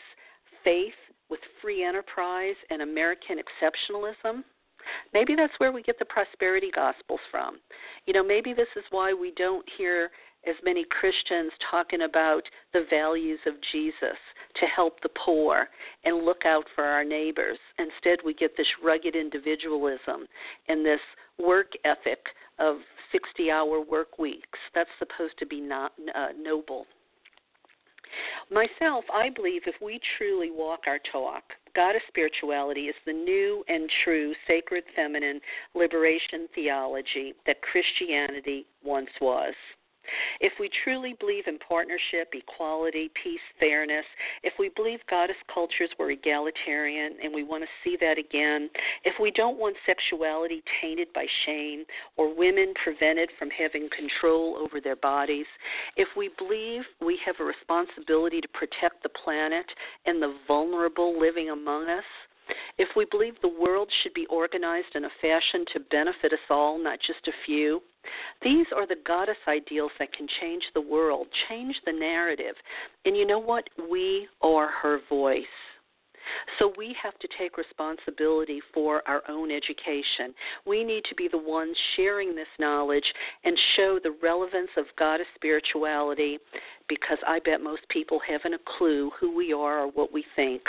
faith 0.63 0.93
with 1.29 1.39
free 1.61 1.83
enterprise 1.83 2.55
and 2.69 2.81
American 2.81 3.37
exceptionalism. 3.37 4.43
Maybe 5.13 5.35
that's 5.35 5.53
where 5.59 5.71
we 5.71 5.83
get 5.83 5.99
the 5.99 6.05
prosperity 6.05 6.71
gospels 6.73 7.19
from. 7.29 7.59
You 8.05 8.13
know, 8.13 8.23
maybe 8.23 8.53
this 8.53 8.67
is 8.75 8.83
why 8.89 9.13
we 9.13 9.31
don't 9.37 9.65
hear 9.77 10.09
as 10.47 10.55
many 10.63 10.85
Christians 10.85 11.51
talking 11.69 12.01
about 12.01 12.43
the 12.73 12.85
values 12.89 13.39
of 13.45 13.53
Jesus 13.71 14.17
to 14.59 14.65
help 14.65 15.01
the 15.01 15.09
poor 15.25 15.67
and 16.03 16.25
look 16.25 16.45
out 16.45 16.65
for 16.75 16.83
our 16.83 17.03
neighbors. 17.03 17.57
Instead, 17.77 18.19
we 18.25 18.33
get 18.33 18.57
this 18.57 18.67
rugged 18.83 19.15
individualism 19.15 20.27
and 20.67 20.85
this 20.85 20.99
work 21.37 21.71
ethic 21.85 22.19
of 22.59 22.77
60 23.11 23.51
hour 23.51 23.81
work 23.81 24.19
weeks. 24.19 24.59
That's 24.73 24.89
supposed 24.99 25.37
to 25.39 25.45
be 25.45 25.61
not 25.61 25.93
uh, 26.15 26.29
noble. 26.39 26.85
Myself, 28.49 29.05
I 29.13 29.29
believe 29.29 29.61
if 29.65 29.75
we 29.81 29.99
truly 30.17 30.51
walk 30.51 30.81
our 30.85 30.99
talk, 31.11 31.43
goddess 31.73 32.01
spirituality 32.09 32.87
is 32.87 32.95
the 33.05 33.13
new 33.13 33.63
and 33.69 33.89
true 34.03 34.33
sacred 34.47 34.83
feminine 34.95 35.39
liberation 35.73 36.49
theology 36.53 37.33
that 37.45 37.61
Christianity 37.61 38.65
once 38.83 39.09
was. 39.21 39.53
If 40.39 40.53
we 40.59 40.69
truly 40.83 41.13
believe 41.19 41.45
in 41.47 41.59
partnership, 41.59 42.33
equality, 42.33 43.11
peace, 43.23 43.41
fairness, 43.59 44.05
if 44.43 44.53
we 44.57 44.69
believe 44.69 44.99
goddess 45.09 45.37
cultures 45.53 45.89
were 45.99 46.11
egalitarian 46.11 47.17
and 47.23 47.33
we 47.33 47.43
want 47.43 47.63
to 47.63 47.69
see 47.83 47.97
that 48.01 48.17
again, 48.17 48.69
if 49.05 49.13
we 49.19 49.31
don't 49.31 49.59
want 49.59 49.75
sexuality 49.85 50.63
tainted 50.81 51.07
by 51.13 51.25
shame 51.45 51.85
or 52.17 52.35
women 52.35 52.73
prevented 52.83 53.29
from 53.37 53.49
having 53.51 53.89
control 53.95 54.57
over 54.57 54.81
their 54.81 54.95
bodies, 54.95 55.45
if 55.97 56.07
we 56.17 56.29
believe 56.37 56.81
we 56.99 57.19
have 57.25 57.35
a 57.39 57.43
responsibility 57.43 58.41
to 58.41 58.47
protect 58.49 59.03
the 59.03 59.09
planet 59.23 59.65
and 60.05 60.21
the 60.21 60.35
vulnerable 60.47 61.19
living 61.19 61.49
among 61.51 61.89
us, 61.89 62.03
if 62.77 62.89
we 62.95 63.05
believe 63.11 63.35
the 63.41 63.47
world 63.47 63.89
should 64.01 64.13
be 64.13 64.25
organized 64.27 64.95
in 64.95 65.05
a 65.05 65.09
fashion 65.21 65.65
to 65.73 65.79
benefit 65.91 66.33
us 66.33 66.39
all, 66.49 66.77
not 66.77 66.99
just 66.99 67.27
a 67.27 67.31
few, 67.45 67.81
these 68.43 68.65
are 68.75 68.87
the 68.87 68.97
goddess 69.05 69.37
ideals 69.47 69.91
that 69.99 70.13
can 70.13 70.27
change 70.41 70.63
the 70.73 70.81
world, 70.81 71.27
change 71.49 71.75
the 71.85 71.91
narrative. 71.91 72.55
And 73.05 73.15
you 73.15 73.25
know 73.25 73.39
what? 73.39 73.67
We 73.89 74.27
are 74.41 74.69
her 74.81 74.99
voice. 75.09 75.43
So 76.59 76.73
we 76.77 76.95
have 77.01 77.17
to 77.19 77.27
take 77.37 77.57
responsibility 77.57 78.61
for 78.73 79.01
our 79.07 79.21
own 79.27 79.51
education. 79.51 80.33
We 80.65 80.83
need 80.83 81.03
to 81.05 81.15
be 81.15 81.27
the 81.27 81.37
ones 81.37 81.75
sharing 81.95 82.35
this 82.35 82.47
knowledge 82.59 83.03
and 83.43 83.57
show 83.75 83.99
the 84.01 84.15
relevance 84.21 84.69
of 84.77 84.85
goddess 84.97 85.27
spirituality 85.35 86.37
because 86.87 87.17
I 87.27 87.39
bet 87.39 87.61
most 87.61 87.87
people 87.89 88.19
haven't 88.27 88.53
a 88.53 88.77
clue 88.77 89.11
who 89.19 89.35
we 89.35 89.51
are 89.53 89.79
or 89.81 89.87
what 89.87 90.13
we 90.13 90.23
think. 90.35 90.61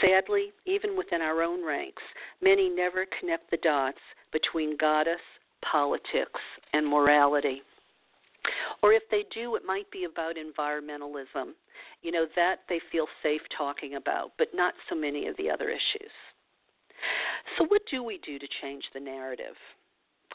Sadly, 0.00 0.52
even 0.66 0.96
within 0.96 1.22
our 1.22 1.42
own 1.42 1.64
ranks, 1.64 2.02
many 2.40 2.68
never 2.68 3.06
connect 3.18 3.50
the 3.50 3.58
dots 3.58 3.98
between 4.32 4.76
goddess, 4.76 5.20
politics, 5.70 6.40
and 6.72 6.86
morality. 6.86 7.62
Or 8.82 8.92
if 8.92 9.02
they 9.10 9.24
do, 9.32 9.54
it 9.56 9.62
might 9.64 9.90
be 9.90 10.04
about 10.04 10.36
environmentalism. 10.36 11.52
You 12.02 12.12
know, 12.12 12.26
that 12.36 12.60
they 12.68 12.80
feel 12.90 13.06
safe 13.22 13.42
talking 13.56 13.94
about, 13.94 14.32
but 14.38 14.48
not 14.54 14.74
so 14.88 14.96
many 14.96 15.28
of 15.28 15.36
the 15.36 15.50
other 15.50 15.68
issues. 15.70 16.10
So, 17.56 17.64
what 17.68 17.82
do 17.90 18.02
we 18.02 18.18
do 18.24 18.38
to 18.38 18.46
change 18.60 18.84
the 18.92 19.00
narrative? 19.00 19.54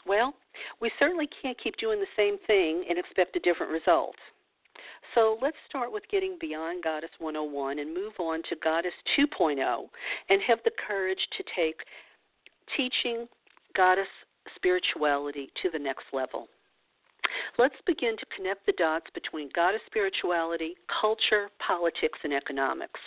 Well, 0.06 0.34
we 0.80 0.90
certainly 0.98 1.28
can't 1.42 1.58
keep 1.62 1.76
doing 1.76 2.00
the 2.00 2.06
same 2.16 2.38
thing 2.46 2.84
and 2.88 2.98
expect 2.98 3.36
a 3.36 3.40
different 3.40 3.72
result. 3.72 4.16
So 5.14 5.38
let's 5.40 5.56
start 5.68 5.92
with 5.92 6.02
getting 6.10 6.36
beyond 6.40 6.84
Goddess 6.84 7.10
101 7.18 7.78
and 7.78 7.94
move 7.94 8.12
on 8.18 8.42
to 8.48 8.56
Goddess 8.62 8.92
2.0 9.18 9.88
and 10.28 10.42
have 10.42 10.58
the 10.64 10.70
courage 10.86 11.20
to 11.36 11.44
take 11.56 11.76
teaching 12.76 13.26
Goddess 13.74 14.08
spirituality 14.56 15.50
to 15.62 15.70
the 15.70 15.78
next 15.78 16.04
level. 16.12 16.48
Let's 17.58 17.74
begin 17.86 18.16
to 18.16 18.26
connect 18.34 18.64
the 18.64 18.72
dots 18.72 19.06
between 19.12 19.50
goddess 19.54 19.82
spirituality, 19.86 20.74
culture, 21.00 21.50
politics, 21.64 22.18
and 22.24 22.32
economics. 22.32 23.00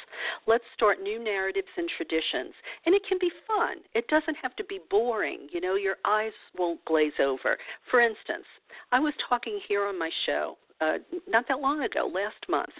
Let's 0.45 0.63
start 0.75 1.01
new 1.01 1.23
narratives 1.23 1.67
and 1.75 1.89
traditions. 1.97 2.53
And 2.85 2.93
it 2.93 3.01
can 3.07 3.17
be 3.19 3.31
fun. 3.47 3.77
It 3.95 4.07
doesn't 4.09 4.37
have 4.41 4.55
to 4.57 4.63
be 4.65 4.79
boring. 4.89 5.47
You 5.51 5.61
know, 5.61 5.75
your 5.75 5.95
eyes 6.05 6.33
won't 6.57 6.83
glaze 6.85 7.17
over. 7.19 7.57
For 7.89 8.01
instance, 8.01 8.45
I 8.91 8.99
was 8.99 9.13
talking 9.27 9.59
here 9.67 9.85
on 9.85 9.97
my 9.97 10.09
show 10.25 10.57
uh, 10.81 10.97
not 11.27 11.47
that 11.47 11.59
long 11.59 11.83
ago, 11.83 12.11
last 12.13 12.49
month, 12.49 12.73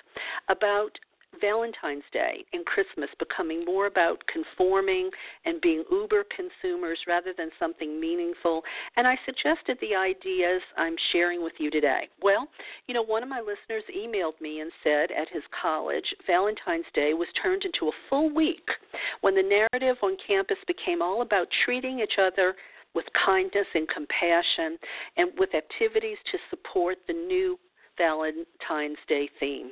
about 0.49 0.89
Valentine's 1.39 2.03
Day 2.11 2.43
and 2.53 2.65
Christmas 2.65 3.09
becoming 3.19 3.63
more 3.63 3.87
about 3.87 4.21
conforming 4.27 5.09
and 5.45 5.61
being 5.61 5.83
uber 5.89 6.25
consumers 6.35 6.99
rather 7.07 7.33
than 7.37 7.49
something 7.59 7.99
meaningful. 7.99 8.63
And 8.97 9.07
I 9.07 9.17
suggested 9.25 9.77
the 9.79 9.95
ideas 9.95 10.61
I'm 10.77 10.95
sharing 11.11 11.43
with 11.43 11.53
you 11.57 11.71
today. 11.71 12.09
Well, 12.21 12.47
you 12.87 12.93
know, 12.93 13.03
one 13.03 13.23
of 13.23 13.29
my 13.29 13.39
listeners 13.39 13.83
emailed 13.95 14.39
me 14.41 14.59
and 14.59 14.71
said 14.83 15.11
at 15.11 15.29
his 15.31 15.43
college, 15.61 16.05
Valentine's 16.27 16.85
Day 16.93 17.13
was 17.13 17.27
turned 17.41 17.63
into 17.63 17.87
a 17.87 17.97
full 18.09 18.33
week 18.33 18.67
when 19.21 19.35
the 19.35 19.43
narrative 19.43 19.97
on 20.03 20.17
campus 20.25 20.57
became 20.67 21.01
all 21.01 21.21
about 21.21 21.47
treating 21.65 21.99
each 21.99 22.17
other 22.19 22.55
with 22.93 23.05
kindness 23.25 23.67
and 23.73 23.87
compassion 23.87 24.77
and 25.17 25.31
with 25.37 25.55
activities 25.55 26.17
to 26.31 26.37
support 26.49 26.97
the 27.07 27.13
new 27.13 27.57
Valentine's 27.97 28.97
Day 29.07 29.29
theme. 29.39 29.71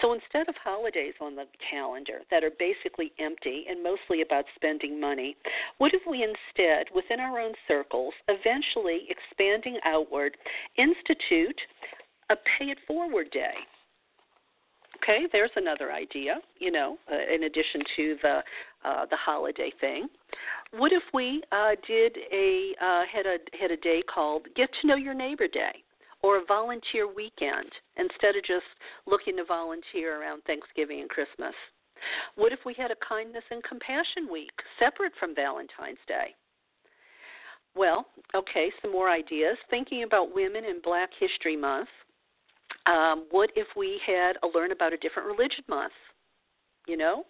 So 0.00 0.12
instead 0.12 0.48
of 0.48 0.54
holidays 0.62 1.14
on 1.20 1.36
the 1.36 1.46
calendar 1.70 2.20
that 2.30 2.44
are 2.44 2.52
basically 2.58 3.12
empty 3.18 3.64
and 3.68 3.82
mostly 3.82 4.22
about 4.22 4.44
spending 4.54 5.00
money, 5.00 5.36
what 5.78 5.94
if 5.94 6.02
we 6.08 6.22
instead, 6.22 6.86
within 6.94 7.20
our 7.20 7.38
own 7.38 7.52
circles, 7.68 8.14
eventually 8.28 9.08
expanding 9.08 9.78
outward, 9.84 10.36
institute 10.76 11.60
a 12.30 12.36
pay 12.36 12.66
it 12.66 12.78
forward 12.86 13.30
day? 13.30 13.54
Okay, 15.02 15.26
there's 15.32 15.50
another 15.56 15.92
idea, 15.92 16.36
you 16.58 16.70
know, 16.70 16.96
uh, 17.12 17.34
in 17.34 17.44
addition 17.44 17.82
to 17.96 18.16
the 18.22 18.42
uh, 18.84 19.06
the 19.06 19.16
holiday 19.16 19.72
thing. 19.80 20.08
What 20.72 20.92
if 20.92 21.02
we 21.12 21.42
uh, 21.52 21.72
did 21.86 22.16
a 22.32 22.74
uh, 22.80 23.02
had 23.12 23.26
a 23.26 23.36
had 23.58 23.70
a 23.70 23.76
day 23.76 24.02
called 24.02 24.46
Get 24.56 24.70
to 24.80 24.86
Know 24.86 24.96
Your 24.96 25.14
Neighbor 25.14 25.48
Day? 25.48 25.82
Or 26.24 26.38
a 26.38 26.44
volunteer 26.46 27.06
weekend 27.06 27.68
instead 27.98 28.34
of 28.34 28.42
just 28.44 28.64
looking 29.06 29.36
to 29.36 29.44
volunteer 29.44 30.18
around 30.18 30.40
Thanksgiving 30.46 31.02
and 31.02 31.10
Christmas? 31.10 31.52
What 32.36 32.50
if 32.50 32.60
we 32.64 32.72
had 32.72 32.90
a 32.90 32.96
kindness 33.06 33.44
and 33.50 33.62
compassion 33.62 34.32
week 34.32 34.50
separate 34.78 35.12
from 35.20 35.34
Valentine's 35.34 36.00
Day? 36.08 36.34
Well, 37.76 38.06
okay, 38.34 38.72
some 38.80 38.90
more 38.90 39.10
ideas. 39.10 39.58
Thinking 39.68 40.04
about 40.04 40.34
women 40.34 40.64
in 40.64 40.80
Black 40.82 41.10
History 41.20 41.56
Month. 41.56 41.88
Um, 42.86 43.26
what 43.30 43.50
if 43.54 43.66
we 43.76 44.00
had 44.06 44.36
a 44.42 44.48
learn 44.56 44.72
about 44.72 44.94
a 44.94 44.96
different 44.96 45.28
religion 45.28 45.64
month? 45.68 45.92
You 46.86 46.96
know, 46.96 47.24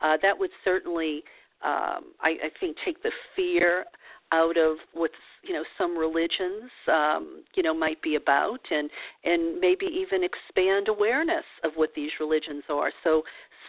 uh, 0.00 0.16
that 0.22 0.36
would 0.36 0.50
certainly, 0.64 1.22
um, 1.64 2.14
I, 2.20 2.30
I 2.42 2.50
think, 2.58 2.76
take 2.84 3.00
the 3.02 3.12
fear 3.36 3.84
out 4.32 4.56
of 4.56 4.76
what 4.92 5.10
you 5.42 5.52
know 5.52 5.64
some 5.78 5.96
religions 5.96 6.70
um, 6.88 7.42
you 7.54 7.62
know 7.62 7.74
might 7.74 8.00
be 8.02 8.16
about, 8.16 8.60
and 8.70 8.90
and 9.24 9.58
maybe 9.60 9.86
even 9.86 10.22
expand 10.24 10.88
awareness 10.88 11.44
of 11.64 11.72
what 11.74 11.90
these 11.94 12.10
religions 12.20 12.62
are, 12.68 12.92
so 13.04 13.22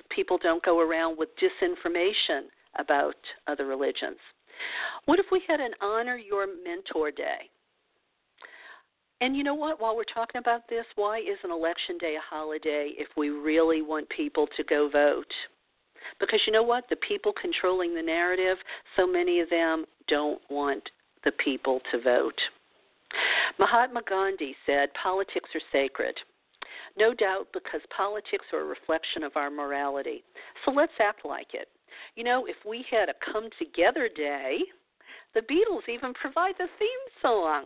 people 0.10 0.38
don't 0.42 0.64
go 0.64 0.80
around 0.80 1.18
with 1.18 1.30
disinformation 1.38 2.44
about 2.78 3.16
other 3.48 3.66
religions. 3.66 4.18
What 5.06 5.20
if 5.20 5.26
we 5.32 5.42
had 5.48 5.60
an 5.60 5.72
honor 5.82 6.18
your 6.18 6.46
mentor 6.64 7.12
day? 7.12 7.50
And 9.22 9.38
you 9.38 9.44
know 9.44 9.54
what? 9.54 9.80
While 9.80 9.96
we're 9.96 10.04
talking 10.04 10.40
about 10.40 10.68
this, 10.68 10.86
why 10.96 11.20
is 11.20 11.38
an 11.44 11.52
election 11.52 11.98
day 12.00 12.16
a 12.16 12.36
holiday 12.36 12.92
if 12.98 13.08
we 13.16 13.30
really 13.30 13.84
want 13.84 14.10
people 14.10 14.48
to 14.58 14.64
go 14.64 14.90
vote? 14.90 15.32
Because 16.20 16.40
you 16.46 16.54
know 16.54 16.64
what? 16.64 16.86
The 16.90 16.96
people 16.98 17.34
controlling 17.40 17.94
the 17.94 18.02
narrative, 18.02 18.58
so 18.96 19.08
many 19.08 19.40
of 19.40 19.50
them 19.50 19.86
don't 20.08 20.42
want 20.50 20.84
the 21.24 21.32
people 21.32 21.82
to 21.92 22.02
vote. 22.02 22.40
Mahatma 23.60 24.02
Gandhi 24.08 24.56
said, 24.66 24.90
Politics 25.02 25.50
are 25.54 25.62
sacred. 25.72 26.16
No 26.98 27.14
doubt 27.14 27.48
because 27.54 27.82
politics 27.96 28.46
are 28.54 28.62
a 28.62 28.66
reflection 28.66 29.24
of 29.24 29.32
our 29.36 29.50
morality. 29.50 30.24
So 30.66 30.72
let's 30.72 30.92
act 31.00 31.26
like 31.26 31.54
it. 31.54 31.68
You 32.16 32.24
know, 32.24 32.46
if 32.46 32.56
we 32.68 32.86
had 32.90 33.10
a 33.10 33.32
come 33.32 33.50
together 33.60 34.10
day, 34.14 34.60
the 35.34 35.42
Beatles 35.42 35.88
even 35.88 36.14
provide 36.14 36.56
the 36.58 36.68
theme 36.80 37.22
song. 37.22 37.66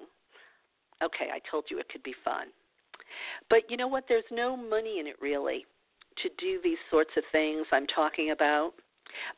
Okay, 1.04 1.30
I 1.34 1.40
told 1.50 1.66
you 1.70 1.80
it 1.80 1.90
could 1.90 2.04
be 2.04 2.16
fun. 2.24 2.48
But 3.50 3.70
you 3.70 3.78
know 3.78 3.88
what? 3.88 4.06
There's 4.08 4.24
no 4.32 4.56
money 4.56 5.00
in 5.00 5.08
it 5.08 5.16
really 5.22 5.66
to 6.24 6.30
do 6.38 6.60
these 6.64 6.78
sorts 6.90 7.12
of 7.18 7.24
things 7.32 7.66
I'm 7.72 7.88
talking 7.88 8.32
about. 8.32 8.74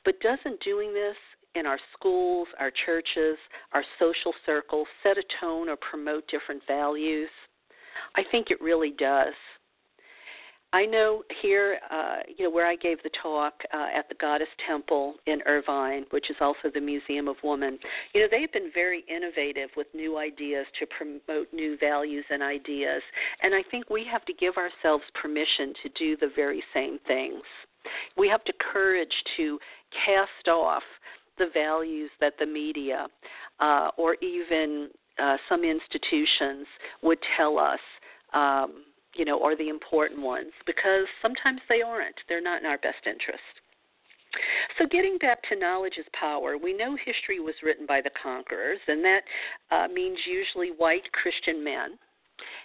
But 0.06 0.20
doesn't 0.22 0.60
doing 0.62 0.94
this 0.94 1.16
in 1.56 1.66
our 1.66 1.80
schools, 1.94 2.48
our 2.60 2.72
churches, 2.86 3.38
our 3.74 3.84
social 4.00 4.34
circles 4.46 4.88
set 5.04 5.18
a 5.18 5.24
tone 5.40 5.70
or 5.70 5.78
promote 5.78 6.28
different 6.28 6.62
values? 6.68 7.30
I 8.16 8.24
think 8.32 8.52
it 8.52 8.62
really 8.62 8.92
does. 8.98 9.34
I 10.73 10.86
know 10.86 11.23
here, 11.41 11.80
uh, 11.89 12.17
you 12.36 12.45
know, 12.45 12.51
where 12.51 12.67
I 12.67 12.75
gave 12.75 13.01
the 13.01 13.10
talk 13.23 13.53
uh, 13.73 13.88
at 13.95 14.10
the 14.10 14.15
Goddess 14.15 14.49
Temple 14.67 15.15
in 15.25 15.41
Irvine, 15.45 16.06
which 16.10 16.30
is 16.30 16.36
also 16.41 16.69
the 16.73 16.82
Museum 16.82 17.30
of 17.30 17.38
Woman, 17.41 17.80
you 18.13 18.21
know, 18.21 18.27
they've 18.30 18.51
been 18.51 18.71
very 18.73 19.06
innovative 19.08 19.69
with 19.77 19.88
new 19.93 20.17
ideas 20.17 20.65
to 20.80 20.86
promote 20.88 21.47
new 21.53 21.77
values 21.77 22.25
and 22.30 22.43
ideas. 22.43 23.01
And 23.41 23.56
I 23.56 23.63
think 23.71 23.89
we 23.89 24.06
have 24.12 24.25
to 24.25 24.34
give 24.34 24.56
ourselves 24.58 25.06
permission 25.21 25.73
to 25.84 25.89
do 25.97 26.17
the 26.17 26.32
very 26.36 26.62
same 26.73 26.99
things. 27.08 27.41
We 28.17 28.27
have 28.27 28.41
the 28.45 28.53
courage 28.73 29.13
to 29.38 29.58
cast 30.06 30.49
off 30.49 30.84
the 31.38 31.47
values 31.53 32.12
that 32.19 32.34
the 32.39 32.45
media 32.45 33.08
uh, 33.62 33.89
or 33.95 34.15
even 34.15 34.89
uh, 35.17 35.38
some 35.47 35.63
institutions 35.63 36.67
would 37.03 37.19
tell 37.38 37.58
us. 37.58 37.80
Um, 38.34 38.84
you 39.17 39.25
know, 39.25 39.41
are 39.43 39.58
the 39.58 39.69
important 39.69 40.21
ones 40.21 40.51
because 40.65 41.06
sometimes 41.21 41.62
they 41.67 41.82
aren't. 41.82 42.15
They're 42.30 42.41
not 42.41 42.62
in 42.62 42.65
our 42.65 42.77
best 42.77 43.06
interest. 43.06 43.41
So, 44.77 44.86
getting 44.86 45.17
back 45.17 45.41
to 45.49 45.56
knowledge 45.56 45.97
is 45.97 46.06
power, 46.19 46.58
we 46.58 46.73
know 46.73 46.95
history 46.95 47.39
was 47.39 47.56
written 47.63 47.86
by 47.88 48.01
the 48.01 48.12
conquerors, 48.21 48.80
and 48.88 49.03
that 49.03 49.21
uh, 49.71 49.88
means 49.88 50.17
usually 50.27 50.69
white 50.69 51.12
Christian 51.13 51.63
men. 51.63 51.97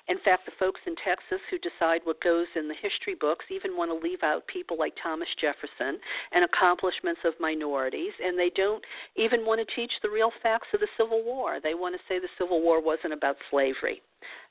In 0.08 0.18
fact, 0.18 0.44
the 0.44 0.52
folks 0.58 0.80
in 0.86 0.94
Texas 0.96 1.40
who 1.48 1.58
decide 1.58 2.02
what 2.04 2.20
goes 2.20 2.46
in 2.56 2.68
the 2.68 2.74
history 2.74 3.14
books 3.14 3.46
even 3.50 3.76
want 3.76 3.90
to 3.90 4.06
leave 4.06 4.22
out 4.22 4.46
people 4.46 4.76
like 4.76 4.94
Thomas 5.02 5.28
Jefferson 5.40 5.98
and 6.32 6.44
accomplishments 6.44 7.20
of 7.24 7.32
minorities, 7.40 8.12
and 8.22 8.38
they 8.38 8.50
don't 8.50 8.84
even 9.16 9.46
want 9.46 9.66
to 9.66 9.74
teach 9.74 9.92
the 10.02 10.10
real 10.10 10.32
facts 10.42 10.68
of 10.74 10.80
the 10.80 10.88
Civil 10.98 11.22
War. 11.24 11.58
They 11.62 11.74
want 11.74 11.94
to 11.94 12.02
say 12.06 12.18
the 12.18 12.28
Civil 12.36 12.60
War 12.60 12.82
wasn't 12.82 13.14
about 13.14 13.36
slavery. 13.48 14.02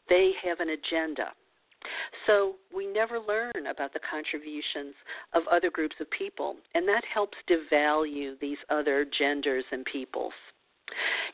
They 0.09 0.31
have 0.43 0.59
an 0.59 0.69
agenda. 0.69 1.33
So 2.27 2.55
we 2.73 2.85
never 2.87 3.19
learn 3.19 3.67
about 3.69 3.93
the 3.93 3.99
contributions 4.09 4.93
of 5.33 5.43
other 5.51 5.69
groups 5.69 5.95
of 5.99 6.09
people, 6.11 6.55
and 6.75 6.87
that 6.87 7.03
helps 7.11 7.37
devalue 7.49 8.39
these 8.39 8.57
other 8.69 9.05
genders 9.17 9.65
and 9.71 9.85
peoples. 9.85 10.33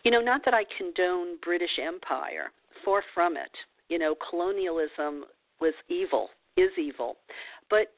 You 0.03 0.11
know, 0.11 0.21
not 0.21 0.45
that 0.45 0.53
I 0.53 0.63
condone 0.77 1.37
British 1.43 1.79
Empire, 1.81 2.51
far 2.85 3.03
from 3.13 3.37
it. 3.37 3.51
You 3.89 3.99
know, 3.99 4.15
colonialism 4.29 5.25
was 5.59 5.73
evil, 5.89 6.29
is 6.55 6.71
evil. 6.77 7.17
But 7.69 7.93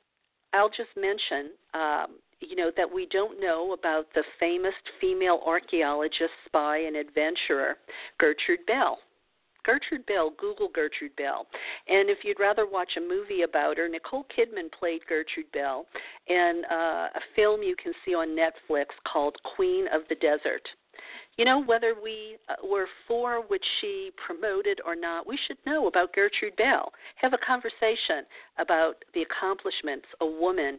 I'll 0.53 0.69
just 0.69 0.89
mention, 0.95 1.51
um, 1.73 2.17
you 2.39 2.55
know, 2.55 2.71
that 2.77 2.91
we 2.91 3.07
don't 3.11 3.39
know 3.39 3.73
about 3.73 4.07
the 4.15 4.23
famous 4.39 4.73
female 4.99 5.41
archaeologist, 5.45 6.31
spy, 6.45 6.79
and 6.79 6.95
adventurer 6.95 7.75
Gertrude 8.17 8.65
Bell. 8.65 8.99
Gertrude 9.65 10.05
Bell, 10.05 10.31
Google 10.37 10.69
Gertrude 10.73 11.15
Bell. 11.15 11.47
And 11.87 12.09
if 12.09 12.19
you'd 12.23 12.39
rather 12.39 12.65
watch 12.65 12.91
a 12.97 13.01
movie 13.01 13.41
about 13.43 13.77
her, 13.77 13.87
Nicole 13.87 14.25
Kidman 14.35 14.71
played 14.71 15.01
Gertrude 15.07 15.51
Bell, 15.53 15.85
and 16.27 16.65
uh, 16.65 17.07
a 17.15 17.21
film 17.35 17.61
you 17.61 17.75
can 17.81 17.93
see 18.05 18.13
on 18.13 18.29
Netflix 18.29 18.85
called 19.11 19.37
Queen 19.55 19.85
of 19.93 20.01
the 20.09 20.15
Desert. 20.15 20.67
You 21.37 21.45
know, 21.45 21.63
whether 21.63 21.95
we 22.01 22.37
uh, 22.49 22.55
were 22.67 22.87
for 23.07 23.41
what 23.47 23.61
she 23.79 24.11
promoted 24.25 24.81
or 24.85 24.95
not, 24.95 25.25
we 25.25 25.39
should 25.47 25.57
know 25.65 25.87
about 25.87 26.13
Gertrude 26.13 26.55
Bell. 26.57 26.91
Have 27.15 27.33
a 27.33 27.37
conversation 27.37 28.25
about 28.57 28.95
the 29.13 29.21
accomplishments 29.21 30.05
a 30.19 30.25
woman, 30.25 30.77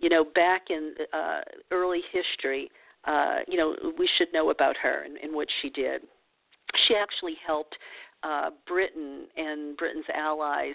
you 0.00 0.08
know, 0.08 0.24
back 0.34 0.62
in 0.70 0.94
uh, 1.12 1.40
early 1.70 2.00
history. 2.10 2.70
Uh, 3.04 3.38
you 3.46 3.56
know, 3.56 3.76
we 3.98 4.08
should 4.18 4.32
know 4.32 4.50
about 4.50 4.76
her 4.76 5.04
and, 5.04 5.16
and 5.18 5.32
what 5.32 5.46
she 5.62 5.70
did. 5.70 6.02
She 6.86 6.94
actually 6.94 7.36
helped 7.46 7.76
uh, 8.22 8.50
Britain 8.66 9.26
and 9.36 9.76
Britain's 9.76 10.04
allies 10.14 10.74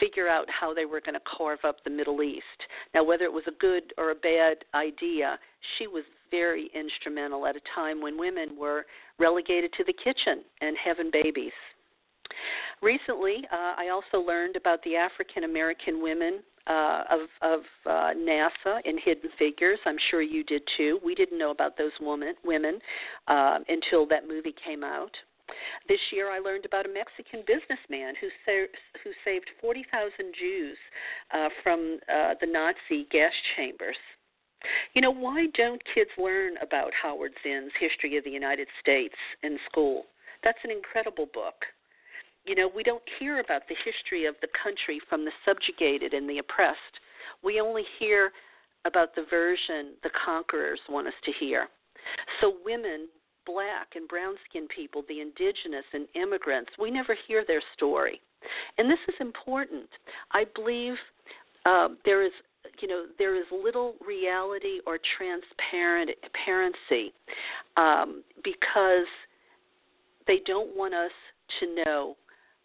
figure 0.00 0.28
out 0.28 0.46
how 0.48 0.72
they 0.72 0.84
were 0.84 1.00
going 1.00 1.14
to 1.14 1.36
carve 1.36 1.58
up 1.64 1.82
the 1.84 1.90
Middle 1.90 2.22
East. 2.22 2.44
Now, 2.94 3.04
whether 3.04 3.24
it 3.24 3.32
was 3.32 3.44
a 3.46 3.58
good 3.60 3.92
or 3.98 4.10
a 4.10 4.14
bad 4.14 4.58
idea, 4.74 5.38
she 5.78 5.86
was 5.86 6.04
very 6.30 6.70
instrumental 6.74 7.46
at 7.46 7.56
a 7.56 7.60
time 7.74 8.00
when 8.00 8.18
women 8.18 8.56
were 8.58 8.86
relegated 9.18 9.72
to 9.74 9.84
the 9.84 9.92
kitchen 9.92 10.42
and 10.60 10.76
having 10.82 11.10
babies. 11.12 11.52
Recently, 12.82 13.36
uh, 13.52 13.74
I 13.76 13.88
also 13.92 14.24
learned 14.24 14.56
about 14.56 14.82
the 14.82 14.96
African 14.96 15.44
American 15.44 16.02
women 16.02 16.40
uh, 16.66 17.02
of, 17.10 17.20
of 17.42 17.60
uh, 17.86 18.14
NASA 18.16 18.80
in 18.84 18.98
Hidden 19.04 19.30
Figures. 19.38 19.78
I'm 19.84 19.98
sure 20.10 20.22
you 20.22 20.42
did 20.44 20.62
too. 20.76 20.98
We 21.04 21.14
didn't 21.14 21.38
know 21.38 21.50
about 21.50 21.76
those 21.76 21.92
woman, 22.00 22.34
women 22.44 22.78
uh, 23.28 23.58
until 23.68 24.06
that 24.08 24.26
movie 24.26 24.54
came 24.64 24.82
out. 24.82 25.12
This 25.88 26.00
year, 26.12 26.30
I 26.30 26.38
learned 26.38 26.64
about 26.64 26.86
a 26.86 26.88
Mexican 26.88 27.44
businessman 27.46 28.14
who, 28.20 28.28
sa- 28.44 29.00
who 29.02 29.10
saved 29.24 29.50
40,000 29.60 30.12
Jews 30.38 30.78
uh, 31.32 31.48
from 31.62 31.98
uh, 32.08 32.34
the 32.40 32.46
Nazi 32.46 33.06
gas 33.10 33.32
chambers. 33.56 33.96
You 34.94 35.02
know, 35.02 35.10
why 35.10 35.46
don't 35.54 35.82
kids 35.94 36.10
learn 36.16 36.54
about 36.62 36.92
Howard 37.00 37.32
Zinn's 37.42 37.72
History 37.78 38.16
of 38.16 38.24
the 38.24 38.30
United 38.30 38.68
States 38.80 39.14
in 39.42 39.58
school? 39.70 40.04
That's 40.42 40.58
an 40.64 40.70
incredible 40.70 41.26
book. 41.34 41.64
You 42.46 42.54
know, 42.54 42.70
we 42.74 42.82
don't 42.82 43.02
hear 43.18 43.40
about 43.40 43.62
the 43.68 43.76
history 43.84 44.26
of 44.26 44.34
the 44.40 44.48
country 44.62 45.00
from 45.08 45.24
the 45.24 45.32
subjugated 45.44 46.14
and 46.14 46.28
the 46.28 46.38
oppressed. 46.38 46.78
We 47.42 47.60
only 47.60 47.84
hear 47.98 48.32
about 48.84 49.14
the 49.14 49.24
version 49.30 49.94
the 50.02 50.10
conquerors 50.24 50.80
want 50.88 51.06
us 51.06 51.14
to 51.24 51.32
hear. 51.32 51.68
So, 52.40 52.56
women, 52.64 53.08
black 53.46 53.88
and 53.94 54.08
brown 54.08 54.34
skinned 54.48 54.68
people, 54.74 55.02
the 55.08 55.20
indigenous 55.20 55.84
and 55.92 56.06
immigrants, 56.14 56.70
we 56.78 56.90
never 56.90 57.16
hear 57.26 57.44
their 57.46 57.62
story. 57.76 58.20
And 58.78 58.90
this 58.90 58.98
is 59.08 59.14
important. 59.20 59.88
I 60.32 60.44
believe 60.54 60.94
uh, 61.66 61.88
there 62.04 62.22
is 62.22 62.32
you 62.80 62.88
know 62.88 63.04
there 63.18 63.36
is 63.36 63.44
little 63.52 63.94
reality 64.06 64.80
or 64.86 64.98
transparency 65.16 67.12
um, 67.76 68.22
because 68.42 69.06
they 70.26 70.40
don't 70.46 70.74
want 70.76 70.94
us 70.94 71.10
to 71.60 71.84
know 71.84 72.16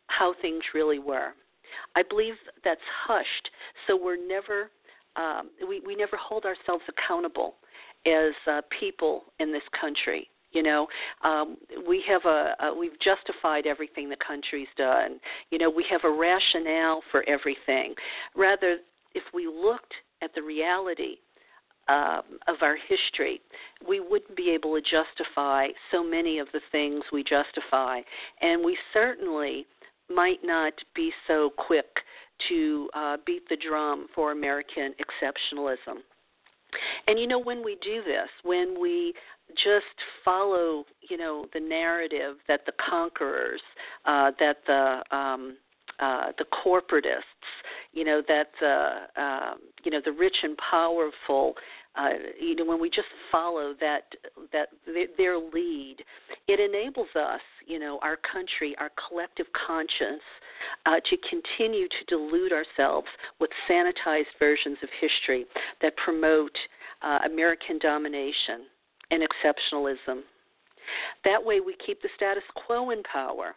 how 0.08 0.34
things 0.42 0.64
really 0.74 1.00
were. 1.00 1.34
I 1.96 2.04
believe 2.10 2.34
that's 2.64 2.80
hushed, 3.06 3.50
so 3.88 3.96
we're 3.96 4.26
never 4.26 4.72
um, 5.16 5.50
we 5.68 5.82
we 5.82 5.96
never 5.96 6.18
hold 6.18 6.46
ourselves 6.46 6.84
accountable 6.88 7.56
as 8.06 8.34
uh, 8.48 8.62
people 8.80 9.26
in 9.40 9.52
this 9.52 9.64
country. 9.80 10.30
You 10.52 10.64
know, 10.64 10.88
um, 11.24 11.58
we 11.88 12.04
have 12.08 12.26
a, 12.26 12.56
a 12.60 12.74
we've 12.74 13.00
justified 13.00 13.68
everything 13.68 14.10
the 14.10 14.18
country's 14.26 14.68
done. 14.78 15.20
You 15.52 15.60
know, 15.60 15.70
we 15.70 15.86
have 15.90 16.02
a 16.04 16.12
rationale 16.12 17.02
for 17.12 17.24
everything. 17.30 17.94
Rather, 18.36 18.78
if 19.14 19.24
we 19.34 19.48
looked 19.48 19.94
at 20.22 20.32
the 20.34 20.42
reality 20.42 21.18
um, 21.88 22.40
of 22.48 22.58
our 22.62 22.78
history, 22.88 23.42
we 23.88 24.00
wouldn't 24.00 24.36
be 24.36 24.50
able 24.50 24.76
to 24.76 24.82
justify 24.82 25.68
so 25.92 26.04
many 26.04 26.40
of 26.40 26.48
the 26.54 26.62
things 26.72 27.04
we 27.12 27.24
justify, 27.24 28.02
and 28.42 28.64
we 28.64 28.78
certainly 28.94 29.66
might 30.10 30.40
not 30.44 30.74
be 30.96 31.12
so 31.28 31.52
quick 31.58 31.86
to 32.48 32.90
uh, 32.96 33.18
beat 33.26 33.48
the 33.50 33.58
drum 33.58 34.08
for 34.16 34.32
American 34.32 34.94
exceptionalism. 34.94 36.00
And 37.08 37.20
you 37.20 37.28
know, 37.28 37.40
when 37.40 37.64
we 37.64 37.78
do 37.82 38.04
this, 38.04 38.30
when 38.44 38.80
we 38.80 39.14
just 39.56 39.86
follow, 40.24 40.86
you 41.10 41.18
know, 41.18 41.46
the 41.54 41.60
narrative 41.60 42.38
that 42.48 42.66
the 42.66 42.74
conquerors, 42.90 43.62
uh, 44.06 44.32
that 44.40 44.58
the 44.68 45.16
um, 45.16 45.58
uh, 46.00 46.32
the 46.38 46.46
corporatists, 46.46 47.24
you 47.92 48.06
know, 48.06 48.22
that 48.28 48.48
the 48.60 49.22
uh, 49.22 49.54
you 49.84 49.92
know 49.92 50.02
the 50.04 50.12
rich 50.12 50.36
and 50.44 50.58
powerful 50.58 51.56
uh, 51.96 52.10
you 52.40 52.56
know, 52.56 52.66
when 52.66 52.80
we 52.80 52.90
just 52.90 53.08
follow 53.32 53.74
that 53.80 54.04
that 54.54 54.70
their 55.18 55.38
lead, 55.38 55.98
it 56.48 56.60
enables 56.60 57.08
us, 57.16 57.42
you 57.66 57.80
know, 57.80 58.00
our 58.02 58.18
country, 58.32 58.76
our 58.80 58.92
collective 59.08 59.48
conscience, 59.68 60.22
uh, 60.86 60.96
to 61.10 61.18
continue 61.30 61.88
to 61.88 62.06
delude 62.08 62.54
ourselves 62.54 63.08
with 63.40 63.50
sanitized 63.70 64.32
versions 64.40 64.78
of 64.84 64.90
history 65.02 65.46
that 65.82 65.96
promote 65.98 66.56
uh, 67.02 67.20
American 67.26 67.80
domination 67.80 68.68
and 69.12 69.24
exceptionalism. 69.24 70.22
That 71.24 71.44
way, 71.44 71.60
we 71.60 71.76
keep 71.86 72.02
the 72.02 72.10
status 72.16 72.44
quo 72.66 72.90
in 72.92 73.04
power 73.04 73.56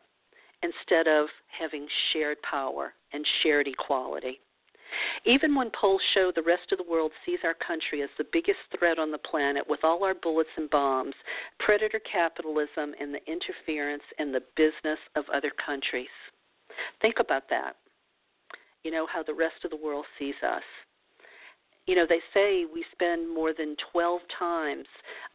instead 0.62 1.08
of 1.08 1.26
having 1.58 1.86
shared 2.12 2.38
power 2.42 2.92
and 3.12 3.26
shared 3.42 3.66
equality. 3.66 4.40
Even 5.24 5.54
when 5.54 5.70
polls 5.70 6.02
show 6.12 6.30
the 6.34 6.42
rest 6.42 6.70
of 6.70 6.78
the 6.78 6.90
world 6.90 7.12
sees 7.24 7.38
our 7.44 7.54
country 7.54 8.02
as 8.02 8.10
the 8.18 8.26
biggest 8.30 8.58
threat 8.78 8.98
on 8.98 9.10
the 9.10 9.18
planet 9.18 9.64
with 9.66 9.80
all 9.84 10.04
our 10.04 10.14
bullets 10.14 10.50
and 10.56 10.68
bombs, 10.68 11.14
predator 11.58 12.00
capitalism, 12.00 12.94
and 13.00 13.14
the 13.14 13.24
interference 13.26 14.02
in 14.18 14.32
the 14.32 14.42
business 14.54 14.98
of 15.16 15.24
other 15.32 15.50
countries. 15.64 16.08
Think 17.00 17.16
about 17.20 17.48
that. 17.48 17.76
You 18.84 18.90
know, 18.90 19.06
how 19.06 19.22
the 19.22 19.34
rest 19.34 19.64
of 19.64 19.70
the 19.70 19.76
world 19.76 20.04
sees 20.18 20.34
us. 20.42 20.62
You 21.86 21.96
know, 21.96 22.06
they 22.08 22.20
say 22.32 22.64
we 22.72 22.84
spend 22.92 23.32
more 23.32 23.52
than 23.52 23.76
12 23.92 24.20
times 24.38 24.86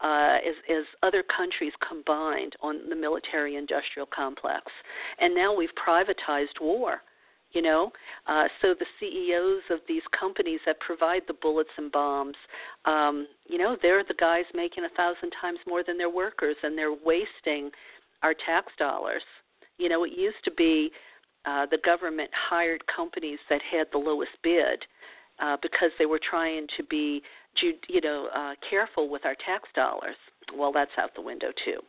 uh, 0.02 0.38
as, 0.48 0.56
as 0.70 0.86
other 1.04 1.24
countries 1.36 1.74
combined 1.88 2.54
on 2.62 2.88
the 2.90 2.96
military 2.96 3.58
industrial 3.58 4.08
complex. 4.16 4.64
And 5.20 5.36
now 5.36 5.54
we've 5.54 5.70
privatized 5.86 6.62
war 6.62 7.02
you 7.54 7.62
know 7.62 7.92
uh, 8.28 8.44
so 8.62 8.74
the 8.78 8.86
ceos 9.00 9.62
of 9.70 9.80
these 9.88 10.02
companies 10.18 10.60
that 10.66 10.80
provide 10.80 11.22
the 11.28 11.34
bullets 11.42 11.70
and 11.78 11.92
bombs 11.92 12.36
um, 12.86 13.28
you 13.48 13.58
know 13.58 13.78
they're 13.82 14.04
the 14.04 14.14
guys 14.20 14.46
making 14.54 14.86
a 14.86 14.96
thousand 14.96 15.32
times 15.42 15.60
more 15.68 15.84
than 15.84 15.98
their 15.98 16.10
workers 16.10 16.56
and 16.64 16.78
they're 16.78 16.94
wasting 16.94 17.70
our 18.24 18.34
tax 18.46 18.72
dollars 18.78 19.24
you 19.78 19.90
know 19.90 20.04
it 20.04 20.12
used 20.16 20.44
to 20.44 20.52
be 20.52 20.92
uh, 21.46 21.66
the 21.72 21.78
government 21.86 22.30
hired 22.50 22.84
companies 22.94 23.40
that 23.50 23.62
had 23.72 23.88
the 23.92 23.98
lowest 23.98 24.32
bid 24.44 24.84
uh, 25.40 25.58
because 25.62 25.92
they 26.00 26.06
were 26.06 26.20
trying 26.30 26.68
to 26.78 26.84
be 26.84 27.22
you 27.62 28.02
know 28.02 28.28
uh, 28.36 28.54
careful 28.70 29.10
with 29.10 29.26
our 29.26 29.36
tax 29.46 29.68
dollars 29.76 30.16
well 30.56 30.72
that's 30.72 30.92
out 30.98 31.10
the 31.16 31.22
window 31.22 31.52
too 31.66 31.80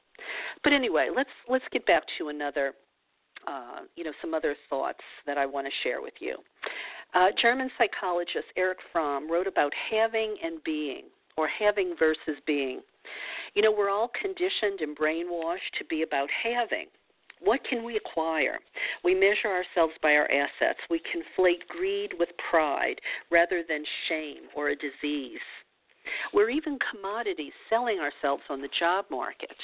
but 0.64 0.72
anyway 0.72 1.08
let's 1.14 1.30
let's 1.48 1.64
get 1.72 1.84
back 1.86 2.02
to 2.18 2.28
another 2.28 2.72
uh, 3.46 3.80
you 3.96 4.04
know, 4.04 4.12
some 4.20 4.34
other 4.34 4.56
thoughts 4.68 5.00
that 5.26 5.38
I 5.38 5.46
want 5.46 5.66
to 5.66 5.72
share 5.82 6.02
with 6.02 6.14
you. 6.20 6.36
Uh, 7.14 7.28
German 7.40 7.70
psychologist 7.78 8.46
Erich 8.56 8.78
Fromm 8.92 9.30
wrote 9.30 9.46
about 9.46 9.72
having 9.90 10.36
and 10.42 10.62
being, 10.64 11.04
or 11.36 11.48
having 11.48 11.94
versus 11.98 12.40
being. 12.46 12.80
You 13.54 13.62
know, 13.62 13.72
we're 13.72 13.90
all 13.90 14.10
conditioned 14.20 14.80
and 14.80 14.96
brainwashed 14.96 15.78
to 15.78 15.84
be 15.88 16.02
about 16.02 16.28
having. 16.42 16.86
What 17.42 17.60
can 17.64 17.84
we 17.84 17.96
acquire? 17.96 18.58
We 19.04 19.14
measure 19.14 19.48
ourselves 19.48 19.94
by 20.02 20.14
our 20.14 20.30
assets. 20.30 20.80
We 20.90 21.00
conflate 21.00 21.66
greed 21.68 22.12
with 22.18 22.28
pride 22.50 23.00
rather 23.30 23.62
than 23.68 23.84
shame 24.08 24.42
or 24.54 24.70
a 24.70 24.76
disease. 24.76 25.40
We're 26.32 26.50
even 26.50 26.78
commodities 26.90 27.52
selling 27.68 27.98
ourselves 27.98 28.42
on 28.48 28.60
the 28.60 28.68
job 28.78 29.04
market. 29.10 29.56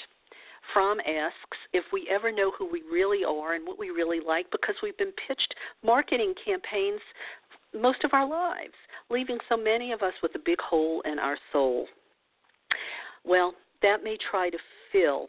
Fromm 0.73 0.99
asks 1.01 1.59
if 1.73 1.85
we 1.93 2.09
ever 2.11 2.33
know 2.33 2.51
who 2.57 2.67
we 2.71 2.83
really 2.91 3.25
are 3.25 3.55
and 3.55 3.67
what 3.67 3.79
we 3.79 3.91
really 3.91 4.21
like 4.21 4.51
because 4.51 4.75
we've 4.83 4.97
been 4.97 5.13
pitched 5.27 5.55
marketing 5.83 6.35
campaigns 6.45 7.01
most 7.75 8.05
of 8.05 8.15
our 8.15 8.27
lives, 8.29 8.75
leaving 9.11 9.39
so 9.49 9.57
many 9.57 9.93
of 9.93 10.03
us 10.03 10.15
with 10.23 10.35
a 10.37 10.43
big 10.45 10.61
hole 10.61 11.03
in 11.05 11.19
our 11.19 11.37
soul. 11.53 11.87
Well, 13.25 13.55
that 13.83 14.05
may 14.05 14.17
try 14.31 14.51
to 14.51 14.59
fill 14.93 15.29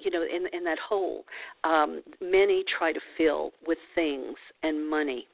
you 0.00 0.10
know 0.10 0.22
in 0.22 0.46
in 0.56 0.64
that 0.64 0.78
hole 0.78 1.24
um, 1.64 2.02
many 2.20 2.64
try 2.78 2.92
to 2.92 3.00
fill 3.16 3.52
with 3.66 3.78
things 3.94 4.36
and 4.62 4.88
money 4.88 5.26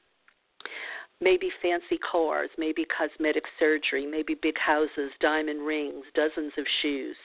maybe 1.20 1.50
fancy 1.60 1.98
cars 1.98 2.50
maybe 2.56 2.86
cosmetic 2.96 3.44
surgery 3.58 4.06
maybe 4.06 4.34
big 4.40 4.58
houses 4.58 5.10
diamond 5.20 5.64
rings 5.64 6.04
dozens 6.14 6.52
of 6.56 6.64
shoes 6.82 7.16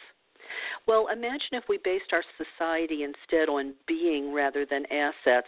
well, 0.88 1.08
imagine 1.08 1.54
if 1.54 1.64
we 1.70 1.80
based 1.84 2.12
our 2.12 2.24
society 2.38 3.04
instead 3.04 3.50
on 3.50 3.74
being 3.88 4.34
rather 4.34 4.66
than 4.66 4.86
assets. 4.92 5.48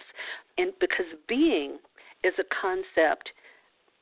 And 0.57 0.71
because 0.79 1.05
being 1.27 1.77
is 2.23 2.33
a 2.39 2.43
concept 2.61 3.29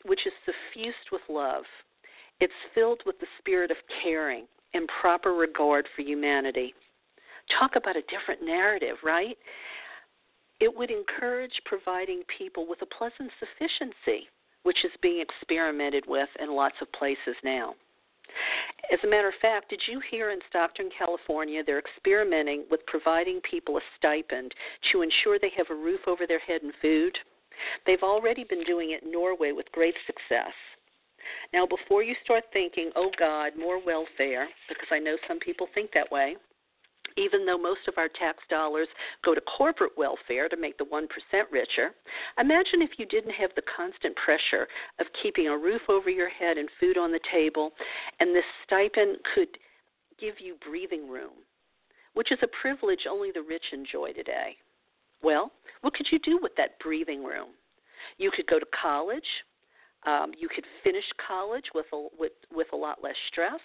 which 0.05 0.25
is 0.25 0.33
suffused 0.45 1.11
with 1.11 1.21
love, 1.29 1.63
it's 2.39 2.53
filled 2.73 3.01
with 3.05 3.19
the 3.19 3.27
spirit 3.39 3.71
of 3.71 3.77
caring 4.01 4.45
and 4.73 4.89
proper 5.01 5.33
regard 5.33 5.87
for 5.95 6.01
humanity. 6.01 6.73
Talk 7.59 7.75
about 7.75 7.95
a 7.95 8.03
different 8.03 8.43
narrative, 8.43 8.97
right? 9.03 9.37
It 10.59 10.73
would 10.75 10.91
encourage 10.91 11.53
providing 11.65 12.23
people 12.37 12.67
with 12.67 12.81
a 12.81 12.85
pleasant 12.85 13.31
sufficiency, 13.39 14.27
which 14.63 14.85
is 14.85 14.91
being 15.01 15.21
experimented 15.21 16.05
with 16.07 16.29
in 16.39 16.55
lots 16.55 16.75
of 16.81 16.91
places 16.93 17.35
now. 17.43 17.75
As 18.91 18.99
a 19.03 19.07
matter 19.07 19.27
of 19.27 19.33
fact, 19.41 19.69
did 19.69 19.81
you 19.87 20.01
hear 20.09 20.31
in 20.31 20.39
Stockton, 20.49 20.89
California, 20.97 21.63
they're 21.63 21.79
experimenting 21.79 22.65
with 22.71 22.85
providing 22.87 23.41
people 23.41 23.77
a 23.77 23.81
stipend 23.97 24.53
to 24.91 25.01
ensure 25.01 25.37
they 25.37 25.51
have 25.57 25.69
a 25.69 25.75
roof 25.75 26.01
over 26.07 26.25
their 26.25 26.39
head 26.39 26.63
and 26.63 26.73
food? 26.81 27.17
They've 27.85 28.01
already 28.01 28.43
been 28.45 28.63
doing 28.63 28.91
it 28.91 29.03
in 29.03 29.11
Norway 29.11 29.51
with 29.51 29.71
great 29.71 29.95
success. 30.07 30.53
Now, 31.53 31.65
before 31.65 32.03
you 32.03 32.15
start 32.23 32.43
thinking, 32.51 32.91
oh 32.95 33.11
God, 33.17 33.53
more 33.57 33.83
welfare, 33.83 34.47
because 34.67 34.87
I 34.91 34.99
know 34.99 35.17
some 35.27 35.39
people 35.39 35.67
think 35.73 35.91
that 35.93 36.11
way, 36.11 36.35
even 37.17 37.45
though 37.45 37.57
most 37.57 37.87
of 37.87 37.97
our 37.97 38.09
tax 38.09 38.39
dollars 38.49 38.87
go 39.23 39.33
to 39.35 39.41
corporate 39.41 39.91
welfare 39.97 40.49
to 40.49 40.57
make 40.57 40.77
the 40.77 40.85
1% 40.85 41.07
richer, 41.51 41.91
imagine 42.39 42.81
if 42.81 42.91
you 42.97 43.05
didn't 43.05 43.33
have 43.33 43.51
the 43.55 43.63
constant 43.75 44.15
pressure 44.15 44.67
of 44.99 45.07
keeping 45.21 45.47
a 45.47 45.57
roof 45.57 45.81
over 45.89 46.09
your 46.09 46.29
head 46.29 46.57
and 46.57 46.69
food 46.79 46.97
on 46.97 47.11
the 47.11 47.19
table, 47.31 47.71
and 48.19 48.35
this 48.35 48.43
stipend 48.65 49.17
could 49.33 49.49
give 50.19 50.35
you 50.39 50.55
breathing 50.65 51.09
room. 51.09 51.31
which 52.13 52.31
is 52.31 52.39
a 52.43 52.47
privilege 52.61 53.01
only 53.09 53.31
the 53.31 53.41
rich 53.41 53.63
enjoy 53.73 54.13
today. 54.13 54.55
Well, 55.21 55.51
what 55.81 55.93
could 55.93 56.07
you 56.11 56.19
do 56.19 56.39
with 56.41 56.55
that 56.57 56.79
breathing 56.79 57.23
room? 57.23 57.49
You 58.17 58.31
could 58.31 58.47
go 58.47 58.59
to 58.59 58.65
college, 58.79 59.25
um, 60.05 60.31
you 60.37 60.49
could 60.49 60.65
finish 60.83 61.03
college 61.25 61.65
with 61.73 61.85
a, 61.93 62.07
with 62.17 62.33
with 62.51 62.67
a 62.73 62.75
lot 62.75 63.03
less 63.03 63.15
stress. 63.31 63.59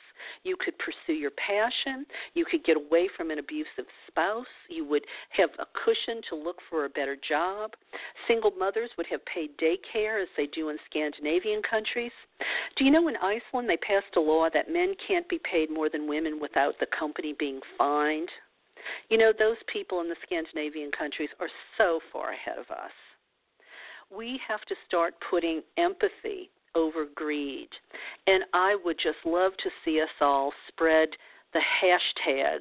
You 0.45 0.57
could 0.59 0.75
pursue 0.79 1.19
your 1.19 1.33
passion. 1.33 2.07
You 2.35 2.45
could 2.45 2.65
get 2.65 2.77
away 2.77 3.09
from 3.17 3.31
an 3.31 3.39
abusive 3.39 3.87
spouse. 4.07 4.47
You 4.69 4.85
would 4.87 5.05
have 5.31 5.51
a 5.59 5.67
cushion 5.85 6.23
to 6.31 6.37
look 6.37 6.59
for 6.71 6.85
a 6.85 6.89
better 6.89 7.17
job. 7.29 7.73
Single 8.27 8.53
mothers 8.53 8.91
would 8.97 9.07
have 9.09 9.25
paid 9.27 9.51
daycare 9.59 10.23
as 10.23 10.29
they 10.37 10.47
do 10.47 10.69
in 10.69 10.77
Scandinavian 10.89 11.63
countries. 11.69 12.13
Do 12.77 12.85
you 12.85 12.91
know 12.91 13.09
in 13.09 13.17
Iceland 13.17 13.69
they 13.69 13.77
passed 13.79 14.17
a 14.17 14.21
law 14.21 14.49
that 14.53 14.71
men 14.71 14.95
can't 15.07 15.29
be 15.29 15.41
paid 15.51 15.71
more 15.71 15.89
than 15.91 16.09
women 16.09 16.39
without 16.41 16.75
the 16.79 16.87
company 16.99 17.35
being 17.39 17.61
fined? 17.77 18.29
You 19.11 19.19
know, 19.19 19.33
those 19.37 19.57
people 19.73 20.01
in 20.01 20.09
the 20.09 20.17
Scandinavian 20.25 20.91
countries 20.97 21.31
are 21.41 21.49
so 21.77 22.01
far 22.13 22.33
ahead 22.33 22.59
of 22.59 22.71
us 22.71 22.93
we 24.15 24.41
have 24.47 24.63
to 24.63 24.75
start 24.87 25.15
putting 25.31 25.63
empathy 25.77 26.51
over 26.75 27.07
greed. 27.15 27.69
And 28.27 28.45
I 28.53 28.77
would 28.85 28.99
just 29.03 29.19
love 29.25 29.53
to 29.63 29.71
see 29.85 30.01
us 30.01 30.09
all 30.21 30.53
spread 30.69 31.09
the 31.53 31.61
hashtag 31.83 32.61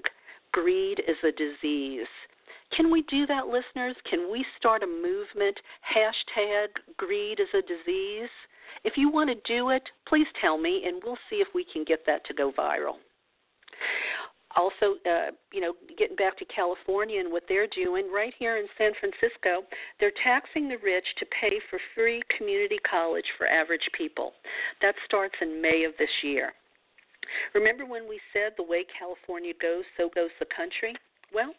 greed 0.53 1.01
is 1.07 1.17
a 1.23 1.31
disease. 1.31 2.07
Can 2.75 2.91
we 2.91 3.03
do 3.03 3.25
that, 3.27 3.47
listeners? 3.47 3.95
Can 4.09 4.31
we 4.31 4.45
start 4.57 4.83
a 4.83 4.87
movement? 4.87 5.57
Hashtag 5.95 6.67
greed 6.97 7.39
is 7.39 7.47
a 7.53 7.61
disease. 7.61 8.29
If 8.83 8.93
you 8.97 9.09
want 9.09 9.29
to 9.29 9.53
do 9.53 9.69
it, 9.69 9.83
please 10.07 10.27
tell 10.39 10.57
me, 10.57 10.83
and 10.85 11.01
we'll 11.03 11.17
see 11.29 11.37
if 11.37 11.47
we 11.53 11.65
can 11.71 11.83
get 11.83 12.05
that 12.05 12.25
to 12.25 12.33
go 12.33 12.51
viral 12.51 12.95
also, 14.55 14.95
uh, 15.05 15.31
you 15.51 15.61
know, 15.61 15.73
getting 15.97 16.15
back 16.15 16.37
to 16.37 16.45
California 16.45 17.19
and 17.19 17.31
what 17.31 17.43
they're 17.49 17.67
doing 17.67 18.11
right 18.11 18.33
here 18.39 18.57
in 18.57 18.67
San 18.77 18.91
Francisco, 18.99 19.67
they're 19.99 20.13
taxing 20.23 20.69
the 20.69 20.77
rich 20.83 21.05
to 21.19 21.25
pay 21.39 21.59
for 21.69 21.79
free 21.93 22.21
community 22.37 22.77
college 22.89 23.25
for 23.37 23.47
average 23.47 23.89
people. 23.97 24.33
That 24.81 24.95
starts 25.05 25.35
in 25.41 25.61
May 25.61 25.83
of 25.83 25.91
this 25.99 26.09
year. 26.23 26.53
Remember 27.53 27.85
when 27.85 28.07
we 28.07 28.19
said 28.31 28.53
the 28.55 28.63
way 28.63 28.85
California 28.97 29.53
goes, 29.61 29.83
so 29.97 30.09
goes 30.15 30.29
the 30.39 30.45
country? 30.55 30.95
Well, 31.33 31.53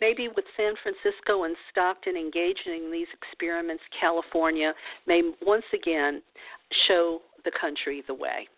maybe 0.00 0.28
with 0.34 0.44
San 0.56 0.74
Francisco 0.82 1.44
and 1.44 1.54
Stockton 1.70 2.16
engaging 2.16 2.84
in 2.84 2.92
these 2.92 3.06
experiments, 3.14 3.82
California 4.00 4.74
may 5.06 5.22
once 5.42 5.64
again 5.72 6.22
show 6.88 7.20
the 7.44 7.52
country 7.60 8.02
the 8.06 8.14
way. 8.14 8.48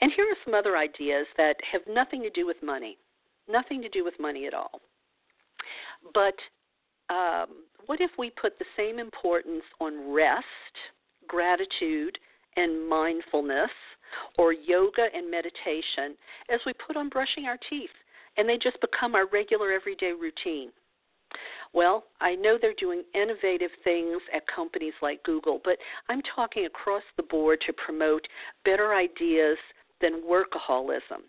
And 0.00 0.12
here 0.16 0.24
are 0.24 0.36
some 0.44 0.54
other 0.54 0.76
ideas 0.76 1.26
that 1.36 1.56
have 1.70 1.82
nothing 1.88 2.22
to 2.22 2.30
do 2.30 2.46
with 2.46 2.56
money, 2.62 2.96
nothing 3.48 3.82
to 3.82 3.88
do 3.88 4.04
with 4.04 4.14
money 4.18 4.46
at 4.46 4.54
all. 4.54 4.80
But 6.14 6.34
um, 7.12 7.64
what 7.86 8.00
if 8.00 8.10
we 8.18 8.30
put 8.30 8.58
the 8.58 8.64
same 8.76 8.98
importance 8.98 9.64
on 9.80 10.12
rest, 10.12 10.44
gratitude, 11.26 12.18
and 12.56 12.88
mindfulness, 12.88 13.70
or 14.38 14.52
yoga 14.52 15.06
and 15.14 15.30
meditation 15.30 16.16
as 16.52 16.60
we 16.66 16.72
put 16.72 16.96
on 16.96 17.08
brushing 17.08 17.44
our 17.44 17.58
teeth, 17.68 17.90
and 18.36 18.48
they 18.48 18.56
just 18.56 18.80
become 18.80 19.14
our 19.14 19.26
regular 19.26 19.72
everyday 19.72 20.12
routine? 20.12 20.70
Well, 21.72 22.04
I 22.20 22.34
know 22.34 22.58
they're 22.60 22.74
doing 22.74 23.04
innovative 23.14 23.70
things 23.84 24.20
at 24.34 24.42
companies 24.48 24.94
like 25.00 25.22
Google, 25.22 25.60
but 25.62 25.76
I'm 26.08 26.22
talking 26.34 26.66
across 26.66 27.04
the 27.16 27.22
board 27.22 27.60
to 27.66 27.72
promote 27.72 28.26
better 28.64 28.94
ideas 28.94 29.56
than 30.00 30.22
workaholism. 30.22 31.22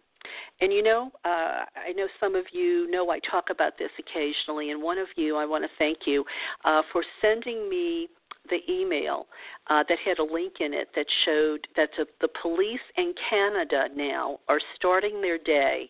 And 0.60 0.72
you 0.72 0.84
know, 0.84 1.12
uh, 1.26 1.66
I 1.88 1.92
know 1.96 2.08
some 2.20 2.36
of 2.36 2.46
you 2.52 2.90
know 2.92 3.10
I 3.10 3.20
talk 3.20 3.46
about 3.50 3.78
this 3.78 3.90
occasionally, 3.98 4.70
and 4.72 4.82
one 4.82 4.98
of 4.98 5.08
you, 5.16 5.36
I 5.36 5.46
want 5.46 5.64
to 5.64 5.70
thank 5.80 6.00
you 6.06 6.24
uh, 6.64 6.84
for 6.92 7.04
sending 7.22 7.68
me 7.68 8.08
the 8.50 8.60
email 8.72 9.28
uh, 9.70 9.84
that 9.88 9.98
had 10.04 10.20
a 10.20 10.24
link 10.24 10.54
in 10.60 10.74
it 10.74 10.90
that 10.96 11.06
showed 11.26 11.68
that 11.76 11.90
the, 11.98 12.06
the 12.22 12.30
police 12.42 12.80
in 12.98 13.14
Canada 13.30 13.88
now 13.96 14.40
are 14.48 14.60
starting 14.76 15.22
their 15.22 15.38
day 15.38 15.90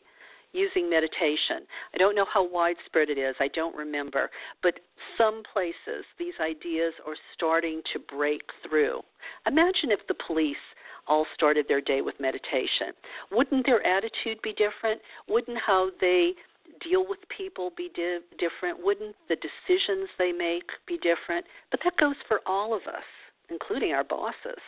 using 0.54 0.89
meditation. 0.89 1.65
I 1.94 1.98
don't 1.98 2.15
know 2.15 2.26
how 2.32 2.48
widespread 2.48 3.10
it 3.10 3.17
is, 3.17 3.36
I 3.39 3.48
don't 3.50 3.76
remember, 3.76 4.30
but 4.62 4.80
some 5.17 5.44
places 5.54 6.06
these 6.20 6.34
ideas 6.41 6.94
are 7.08 7.15
starting 7.34 7.82
to 7.94 8.00
break 8.00 8.41
through. 8.67 9.02
Imagine 9.48 9.91
if 9.91 10.06
the 10.08 10.15
police 10.28 10.56
all 11.08 11.26
started 11.34 11.66
their 11.68 11.82
day 11.82 12.02
with 12.02 12.20
meditation. 12.20 12.94
Wouldn't 13.32 13.66
their 13.66 13.86
attitude 13.86 14.42
be 14.44 14.54
different? 14.54 15.02
Wouldn't 15.28 15.58
how 15.66 15.90
they 16.00 16.34
deal 16.84 17.06
with 17.08 17.20
people 17.36 17.72
be 17.76 17.90
di- 17.94 18.20
different? 18.38 18.84
Wouldn't 18.84 19.16
the 19.30 19.36
decisions 19.36 20.10
they 20.18 20.32
make 20.32 20.66
be 20.88 20.98
different? 20.98 21.46
But 21.70 21.80
that 21.84 21.98
goes 21.98 22.16
for 22.28 22.42
all 22.46 22.74
of 22.74 22.84
us, 22.84 23.04
including 23.50 23.92
our 23.94 24.04
bosses. 24.04 24.62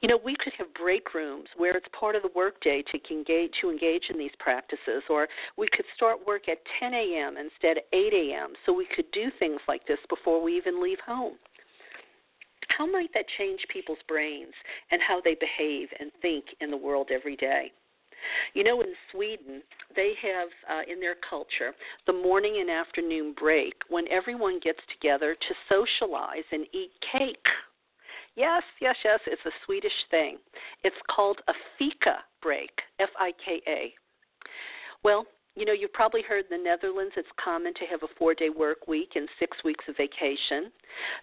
You 0.00 0.08
know, 0.08 0.20
we 0.22 0.36
could 0.36 0.52
have 0.58 0.72
break 0.74 1.14
rooms 1.14 1.48
where 1.56 1.76
it's 1.76 1.86
part 1.98 2.14
of 2.14 2.22
the 2.22 2.30
workday 2.34 2.82
to 2.82 3.14
engage 3.14 3.52
to 3.60 3.70
engage 3.70 4.04
in 4.10 4.18
these 4.18 4.34
practices, 4.38 5.02
or 5.08 5.28
we 5.56 5.66
could 5.72 5.86
start 5.96 6.26
work 6.26 6.48
at 6.48 6.58
10 6.78 6.92
a.m. 6.92 7.36
instead 7.36 7.78
of 7.78 7.84
8 7.92 8.12
a.m. 8.12 8.52
so 8.64 8.72
we 8.72 8.86
could 8.94 9.10
do 9.12 9.30
things 9.38 9.60
like 9.66 9.86
this 9.86 9.98
before 10.08 10.42
we 10.42 10.56
even 10.56 10.82
leave 10.82 10.98
home 11.06 11.36
how 12.76 12.86
might 12.86 13.12
that 13.14 13.26
change 13.38 13.60
people's 13.72 13.98
brains 14.08 14.54
and 14.90 15.00
how 15.02 15.20
they 15.20 15.34
behave 15.34 15.88
and 15.98 16.10
think 16.22 16.44
in 16.60 16.70
the 16.70 16.76
world 16.76 17.10
every 17.12 17.36
day? 17.36 17.72
You 18.54 18.64
know, 18.64 18.80
in 18.80 18.94
Sweden, 19.12 19.62
they 19.94 20.14
have 20.22 20.48
uh, 20.70 20.90
in 20.90 20.98
their 20.98 21.16
culture 21.28 21.72
the 22.06 22.12
morning 22.12 22.58
and 22.60 22.70
afternoon 22.70 23.34
break 23.38 23.74
when 23.88 24.08
everyone 24.08 24.60
gets 24.62 24.80
together 24.92 25.34
to 25.34 25.54
socialize 25.68 26.44
and 26.50 26.66
eat 26.72 26.90
cake. 27.12 27.46
Yes, 28.36 28.62
yes, 28.80 28.96
yes, 29.04 29.20
it's 29.26 29.44
a 29.46 29.50
Swedish 29.64 29.92
thing. 30.10 30.38
It's 30.82 30.96
called 31.14 31.40
a 31.48 31.52
fika 31.78 32.18
break, 32.42 32.70
F 32.98 33.10
I 33.18 33.32
K 33.44 33.60
A. 33.68 33.94
Well, 35.04 35.26
you 35.56 35.64
know, 35.64 35.72
you've 35.72 35.92
probably 35.92 36.22
heard 36.22 36.44
in 36.50 36.58
the 36.58 36.64
Netherlands 36.64 37.14
it's 37.16 37.28
common 37.42 37.72
to 37.74 37.86
have 37.86 38.02
a 38.02 38.12
four 38.18 38.34
day 38.34 38.50
work 38.50 38.88
week 38.88 39.12
and 39.14 39.28
six 39.38 39.56
weeks 39.64 39.84
of 39.88 39.96
vacation. 39.96 40.72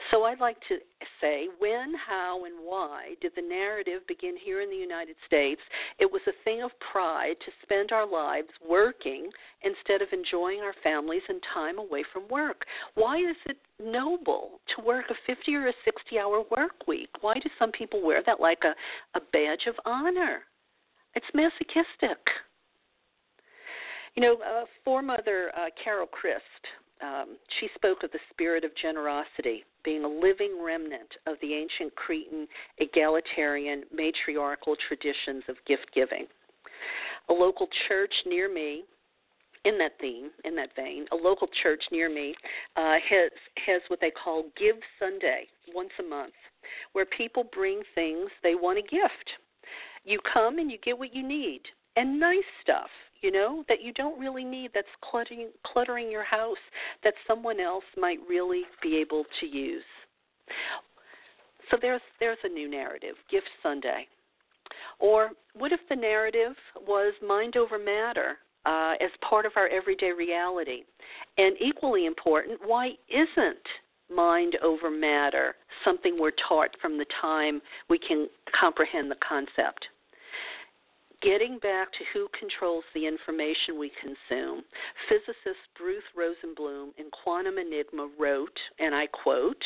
So 0.10 0.24
I'd 0.24 0.39
like 0.39 0.58
to 0.70 0.78
say 1.20 1.48
when, 1.60 1.94
how, 2.08 2.46
and 2.46 2.56
why 2.63 3.15
did 3.22 3.34
the 3.36 3.41
narrative 3.41 4.02
begin 4.08 4.36
here 4.41 4.62
in 4.62 4.70
the 4.70 4.76
United 4.76 5.15
States? 5.28 5.60
It 6.00 6.10
was 6.10 6.22
a 6.28 6.44
thing 6.46 6.63
of 6.63 6.72
pride 6.91 7.36
to 7.46 7.52
spend 7.63 7.91
our 7.91 8.10
lives 8.10 8.48
working 8.67 9.30
instead 9.63 10.02
of 10.02 10.08
enjoying 10.13 10.62
our 10.62 10.76
families 10.82 11.24
and 11.28 11.41
time 11.54 11.78
away 11.78 12.04
from 12.13 12.24
work. 12.30 12.65
Why 12.96 13.17
is 13.17 13.36
it 13.48 13.58
noble 13.84 14.62
to 14.76 14.86
work 14.86 15.06
a 15.10 15.15
50 15.28 15.56
or 15.56 15.67
a 15.67 15.74
60 15.84 16.20
hour 16.20 16.44
work 16.52 16.88
week? 16.88 17.10
Why 17.20 17.34
do 17.34 17.50
some 17.60 17.72
people 17.72 18.02
wear 18.02 18.24
that 18.26 18.39
like 18.39 18.63
a, 18.63 18.74
a 19.17 19.22
badge 19.34 19.67
of 19.67 19.76
honor? 19.86 20.44
It's 21.15 21.26
masochistic. 21.34 22.17
You 24.15 24.24
know, 24.24 24.34
uh, 24.36 24.65
foremother 24.84 25.52
uh, 25.56 25.69
Carol 25.82 26.08
Christ, 26.08 26.43
um, 27.02 27.38
she 27.60 27.69
spoke 27.76 28.04
of 28.04 28.12
the 28.12 28.19
spirit 28.30 28.63
of 28.63 28.71
generosity 28.82 29.63
being 29.84 30.04
a 30.04 30.08
living 30.08 30.60
remnant 30.63 31.10
of 31.26 31.38
the 31.41 31.54
ancient 31.54 31.95
Cretan 31.95 32.47
egalitarian 32.78 33.84
matriarchal 33.91 34.76
traditions 34.88 35.43
of 35.47 35.56
gift 35.65 35.88
giving. 35.95 36.28
A 37.30 37.34
local 37.34 37.67
church 37.88 38.13
near 38.26 38.52
me 38.54 38.84
in 39.63 39.78
that 39.78 39.93
theme, 40.02 40.30
in 40.43 40.56
that 40.56 40.76
vein, 40.76 41.06
a 41.12 41.15
local 41.15 41.47
church 41.63 41.84
near 41.91 42.10
me 42.10 42.36
uh, 42.76 42.95
has 43.10 43.32
has 43.65 43.82
what 43.88 44.02
they 44.02 44.12
call 44.12 44.45
Give 44.58 44.76
Sunday 45.00 45.47
once 45.74 45.91
a 46.00 46.04
month, 46.04 46.34
where 46.93 47.06
people 47.06 47.45
bring 47.54 47.82
things 47.95 48.30
they 48.43 48.56
want 48.56 48.78
to 48.78 48.95
gift. 48.95 49.32
You 50.04 50.19
come 50.34 50.58
and 50.58 50.71
you 50.71 50.78
get 50.84 50.97
what 50.97 51.15
you 51.15 51.26
need 51.26 51.62
and 51.95 52.19
nice 52.19 52.38
stuff 52.63 52.89
you 53.22 53.32
know, 53.32 53.64
that 53.70 53.82
you 53.82 53.94
don't 53.94 54.20
really 54.20 54.44
need 54.44 54.72
that's 54.74 54.88
cluttering 55.10 55.50
cluttering 55.66 56.12
your 56.12 56.24
house 56.24 56.58
that 57.04 57.14
someone 57.28 57.60
else 57.60 57.84
might 57.98 58.20
really 58.28 58.64
be 58.82 58.98
able 58.98 59.26
to 59.40 59.46
use. 59.46 59.84
So 61.70 61.78
there's 61.82 62.02
there's 62.20 62.38
a 62.44 62.50
new 62.50 62.70
narrative, 62.70 63.16
Gift 63.30 63.50
Sunday. 63.64 64.08
Or 65.00 65.32
what 65.56 65.72
if 65.72 65.80
the 65.90 65.96
narrative 65.96 66.56
was 66.88 67.14
mind 67.26 67.58
over 67.58 67.80
matter 67.80 68.38
uh, 68.66 68.94
as 69.02 69.10
part 69.28 69.46
of 69.46 69.54
our 69.56 69.68
everyday 69.68 70.12
reality? 70.12 70.84
And 71.38 71.56
equally 71.60 72.06
important, 72.06 72.60
why 72.66 72.92
isn't 73.10 73.66
mind 74.14 74.58
over 74.64 74.92
matter 74.92 75.56
something 75.84 76.18
we're 76.20 76.32
taught 76.48 76.70
from 76.82 76.98
the 76.98 77.06
time 77.22 77.62
we 77.90 77.98
can 77.98 78.28
comprehend 78.60 79.10
the 79.10 79.18
concept? 79.28 79.88
Getting 81.22 81.60
back 81.60 81.92
to 81.94 82.04
who 82.14 82.28
controls 82.38 82.84
the 82.96 83.06
information 83.06 83.78
we 83.78 83.92
consume, 84.02 84.64
physicist 85.08 85.62
Bruce 85.78 86.04
Rosenblum 86.18 86.98
in 86.98 87.12
Quantum 87.12 87.60
Enigma 87.60 88.10
wrote, 88.18 88.58
and 88.80 88.96
I 88.96 89.06
quote, 89.06 89.64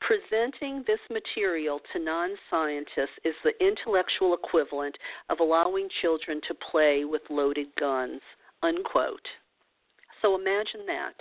Presenting 0.00 0.82
this 0.84 0.98
material 1.08 1.80
to 1.92 2.00
non 2.00 2.30
scientists 2.50 3.16
is 3.24 3.34
the 3.44 3.52
intellectual 3.64 4.34
equivalent 4.34 4.98
of 5.30 5.38
allowing 5.38 5.88
children 6.00 6.40
to 6.48 6.54
play 6.72 7.04
with 7.04 7.22
loaded 7.30 7.68
guns. 7.78 8.20
unquote. 8.64 9.28
So 10.20 10.34
imagine 10.34 10.84
that, 10.86 11.14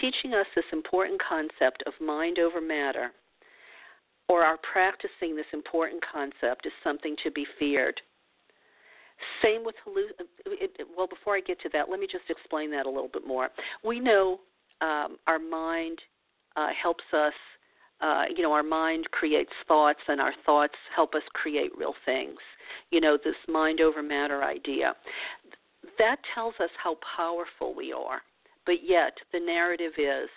teaching 0.00 0.34
us 0.34 0.46
this 0.56 0.64
important 0.72 1.20
concept 1.22 1.84
of 1.86 1.92
mind 2.00 2.40
over 2.40 2.60
matter, 2.60 3.12
or 4.28 4.42
our 4.44 4.58
practicing 4.72 5.36
this 5.36 5.52
important 5.52 6.02
concept 6.12 6.66
is 6.66 6.72
something 6.82 7.14
to 7.22 7.30
be 7.30 7.46
feared. 7.56 8.00
Same 9.42 9.64
with 9.64 9.74
halluc- 9.86 10.86
well. 10.96 11.06
Before 11.06 11.36
I 11.36 11.40
get 11.40 11.60
to 11.62 11.68
that, 11.72 11.90
let 11.90 12.00
me 12.00 12.06
just 12.10 12.24
explain 12.28 12.70
that 12.72 12.86
a 12.86 12.90
little 12.90 13.10
bit 13.12 13.26
more. 13.26 13.48
We 13.84 14.00
know 14.00 14.40
um, 14.80 15.16
our 15.26 15.38
mind 15.38 15.98
uh, 16.56 16.68
helps 16.80 17.04
us. 17.12 17.34
Uh, 18.00 18.24
you 18.34 18.42
know, 18.42 18.52
our 18.52 18.62
mind 18.62 19.06
creates 19.10 19.52
thoughts, 19.68 20.00
and 20.08 20.20
our 20.20 20.32
thoughts 20.46 20.74
help 20.94 21.14
us 21.14 21.22
create 21.34 21.70
real 21.76 21.94
things. 22.06 22.38
You 22.90 23.00
know, 23.00 23.18
this 23.22 23.34
mind 23.46 23.80
over 23.80 24.02
matter 24.02 24.42
idea. 24.42 24.94
That 25.98 26.16
tells 26.34 26.54
us 26.60 26.70
how 26.82 26.96
powerful 27.16 27.74
we 27.74 27.92
are. 27.92 28.22
But 28.64 28.84
yet, 28.88 29.12
the 29.32 29.40
narrative 29.40 29.92
is, 29.98 30.28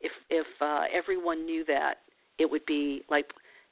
if 0.00 0.12
if 0.30 0.46
uh, 0.60 0.84
everyone 0.92 1.44
knew 1.44 1.64
that, 1.66 1.98
it 2.38 2.50
would 2.50 2.66
be 2.66 3.02
like 3.08 3.26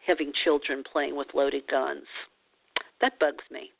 having 0.06 0.32
children 0.44 0.82
playing 0.90 1.16
with 1.16 1.28
loaded 1.34 1.66
guns. 1.68 2.04
That 3.00 3.18
bugs 3.18 3.44
me. 3.50 3.70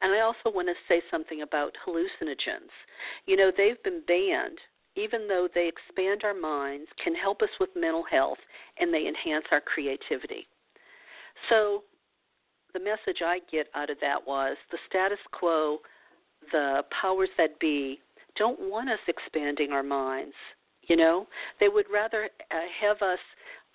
And 0.00 0.12
I 0.12 0.20
also 0.20 0.54
want 0.54 0.68
to 0.68 0.74
say 0.88 1.02
something 1.10 1.42
about 1.42 1.74
hallucinogens. 1.86 2.72
You 3.26 3.36
know, 3.36 3.50
they've 3.56 3.82
been 3.82 4.02
banned 4.06 4.58
even 4.96 5.26
though 5.26 5.48
they 5.54 5.68
expand 5.68 6.22
our 6.24 6.34
minds, 6.34 6.86
can 7.02 7.14
help 7.14 7.42
us 7.42 7.48
with 7.58 7.70
mental 7.74 8.04
health, 8.10 8.38
and 8.78 8.92
they 8.92 9.06
enhance 9.06 9.44
our 9.50 9.60
creativity. 9.60 10.46
So, 11.48 11.84
the 12.74 12.80
message 12.80 13.22
I 13.24 13.40
get 13.50 13.68
out 13.74 13.90
of 13.90 13.98
that 14.00 14.26
was 14.26 14.56
the 14.70 14.78
status 14.88 15.18
quo, 15.32 15.78
the 16.52 16.82
powers 17.00 17.28
that 17.36 17.58
be, 17.60 18.00
don't 18.36 18.58
want 18.60 18.88
us 18.88 18.98
expanding 19.08 19.72
our 19.72 19.82
minds. 19.82 20.34
You 20.88 20.96
know, 20.96 21.26
they 21.60 21.68
would 21.68 21.86
rather 21.92 22.28
uh, 22.50 22.54
have 22.80 23.00
us 23.02 23.18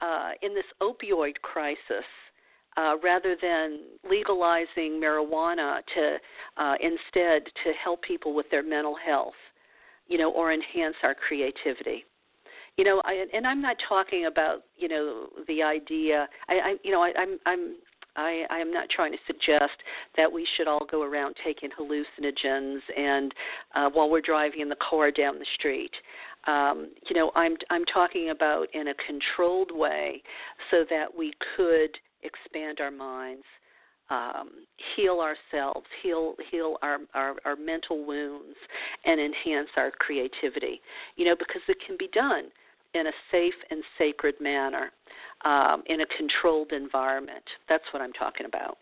uh, 0.01 0.31
in 0.41 0.53
this 0.53 0.65
opioid 0.81 1.35
crisis 1.41 2.05
uh, 2.77 2.93
rather 3.03 3.35
than 3.41 3.79
legalizing 4.09 5.01
marijuana 5.01 5.79
to 5.95 6.17
uh, 6.57 6.75
instead 6.79 7.43
to 7.63 7.73
help 7.83 8.01
people 8.03 8.33
with 8.33 8.45
their 8.51 8.63
mental 8.63 8.95
health, 9.03 9.33
you 10.07 10.17
know, 10.17 10.31
or 10.31 10.53
enhance 10.53 10.95
our 11.03 11.15
creativity. 11.15 12.05
You 12.77 12.83
know, 12.83 13.01
I, 13.05 13.25
and 13.33 13.47
I'm 13.47 13.61
not 13.61 13.77
talking 13.89 14.27
about 14.27 14.63
you 14.77 14.87
know 14.87 15.27
the 15.47 15.63
idea. 15.63 16.27
I, 16.47 16.53
I 16.53 16.75
you 16.83 16.91
know, 16.91 17.01
I, 17.01 17.11
I'm 17.17 17.39
I'm 17.47 17.75
I, 18.15 18.43
I 18.49 18.57
am 18.57 18.71
not 18.71 18.89
trying 18.89 19.11
to 19.11 19.17
suggest 19.27 19.73
that 20.15 20.31
we 20.31 20.47
should 20.55 20.67
all 20.67 20.85
go 20.89 21.03
around 21.03 21.35
taking 21.43 21.69
hallucinogens 21.69 22.79
and 22.97 23.33
uh, 23.75 23.89
while 23.91 24.09
we're 24.09 24.21
driving 24.21 24.61
in 24.61 24.69
the 24.69 24.77
car 24.89 25.11
down 25.11 25.39
the 25.39 25.45
street. 25.55 25.91
Um, 26.45 26.91
you 27.09 27.15
know, 27.15 27.31
I'm 27.35 27.55
I'm 27.69 27.85
talking 27.85 28.29
about 28.29 28.67
in 28.73 28.89
a 28.89 28.93
controlled 29.05 29.71
way, 29.73 30.21
so 30.71 30.85
that 30.89 31.07
we 31.15 31.33
could 31.55 31.97
expand 32.23 32.79
our 32.79 32.91
minds, 32.91 33.43
um, 34.09 34.49
heal 34.95 35.19
ourselves, 35.19 35.85
heal 36.01 36.35
heal 36.49 36.77
our, 36.81 36.99
our 37.13 37.35
our 37.45 37.55
mental 37.55 38.05
wounds, 38.05 38.55
and 39.05 39.19
enhance 39.19 39.69
our 39.75 39.91
creativity. 39.91 40.81
You 41.15 41.25
know, 41.25 41.35
because 41.37 41.61
it 41.67 41.77
can 41.85 41.97
be 41.97 42.09
done 42.13 42.45
in 42.93 43.07
a 43.07 43.11
safe 43.31 43.53
and 43.69 43.83
sacred 43.97 44.35
manner, 44.39 44.91
um, 45.45 45.83
in 45.87 46.01
a 46.01 46.05
controlled 46.17 46.71
environment. 46.71 47.43
That's 47.69 47.83
what 47.91 48.01
I'm 48.01 48.13
talking 48.13 48.45
about. 48.45 48.77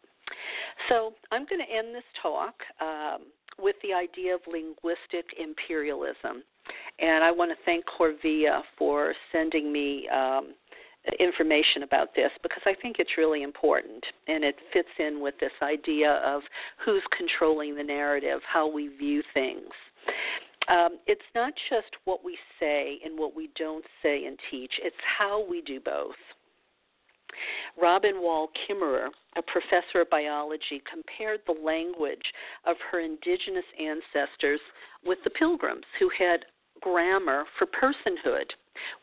So 0.89 1.13
I'm 1.31 1.45
going 1.49 1.61
to 1.65 1.71
end 1.73 1.93
this 1.93 2.03
talk 2.21 2.55
um, 2.81 3.27
with 3.59 3.75
the 3.83 3.93
idea 3.93 4.35
of 4.35 4.41
linguistic 4.47 5.25
imperialism. 5.39 6.43
And 6.99 7.23
I 7.23 7.31
want 7.31 7.51
to 7.51 7.57
thank 7.65 7.85
Corvia 7.85 8.63
for 8.77 9.13
sending 9.31 9.71
me 9.71 10.07
um, 10.09 10.53
information 11.19 11.83
about 11.83 12.15
this 12.15 12.31
because 12.41 12.61
I 12.65 12.73
think 12.81 12.97
it's 12.99 13.17
really 13.17 13.43
important 13.43 14.03
and 14.27 14.43
it 14.43 14.55
fits 14.73 14.89
in 14.99 15.21
with 15.21 15.35
this 15.39 15.51
idea 15.61 16.21
of 16.25 16.41
who's 16.83 17.03
controlling 17.15 17.75
the 17.75 17.83
narrative, 17.83 18.41
how 18.51 18.67
we 18.71 18.87
view 18.87 19.21
things. 19.33 19.69
Um, 20.67 20.97
it's 21.05 21.21
not 21.35 21.53
just 21.69 21.89
what 22.05 22.23
we 22.23 22.37
say 22.59 22.99
and 23.05 23.17
what 23.17 23.35
we 23.35 23.49
don't 23.57 23.85
say 24.01 24.25
and 24.25 24.37
teach, 24.49 24.71
it's 24.81 24.95
how 25.17 25.45
we 25.47 25.61
do 25.61 25.79
both. 25.79 26.15
Robin 27.79 28.21
Wall 28.21 28.49
Kimmerer, 28.65 29.09
a 29.35 29.41
professor 29.41 30.01
of 30.01 30.09
biology, 30.09 30.81
compared 30.89 31.41
the 31.45 31.61
language 31.61 32.33
of 32.65 32.77
her 32.89 33.01
indigenous 33.01 33.65
ancestors 33.79 34.61
with 35.03 35.19
the 35.23 35.29
pilgrims 35.29 35.85
who 35.99 36.09
had 36.17 36.45
grammar 36.81 37.45
for 37.57 37.67
personhood, 37.67 38.49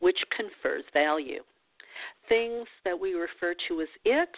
which 0.01 0.19
confers 0.35 0.85
value. 0.93 1.43
Things 2.29 2.67
that 2.85 2.99
we 2.99 3.15
refer 3.15 3.55
to 3.69 3.81
as 3.81 3.89
it 4.05 4.35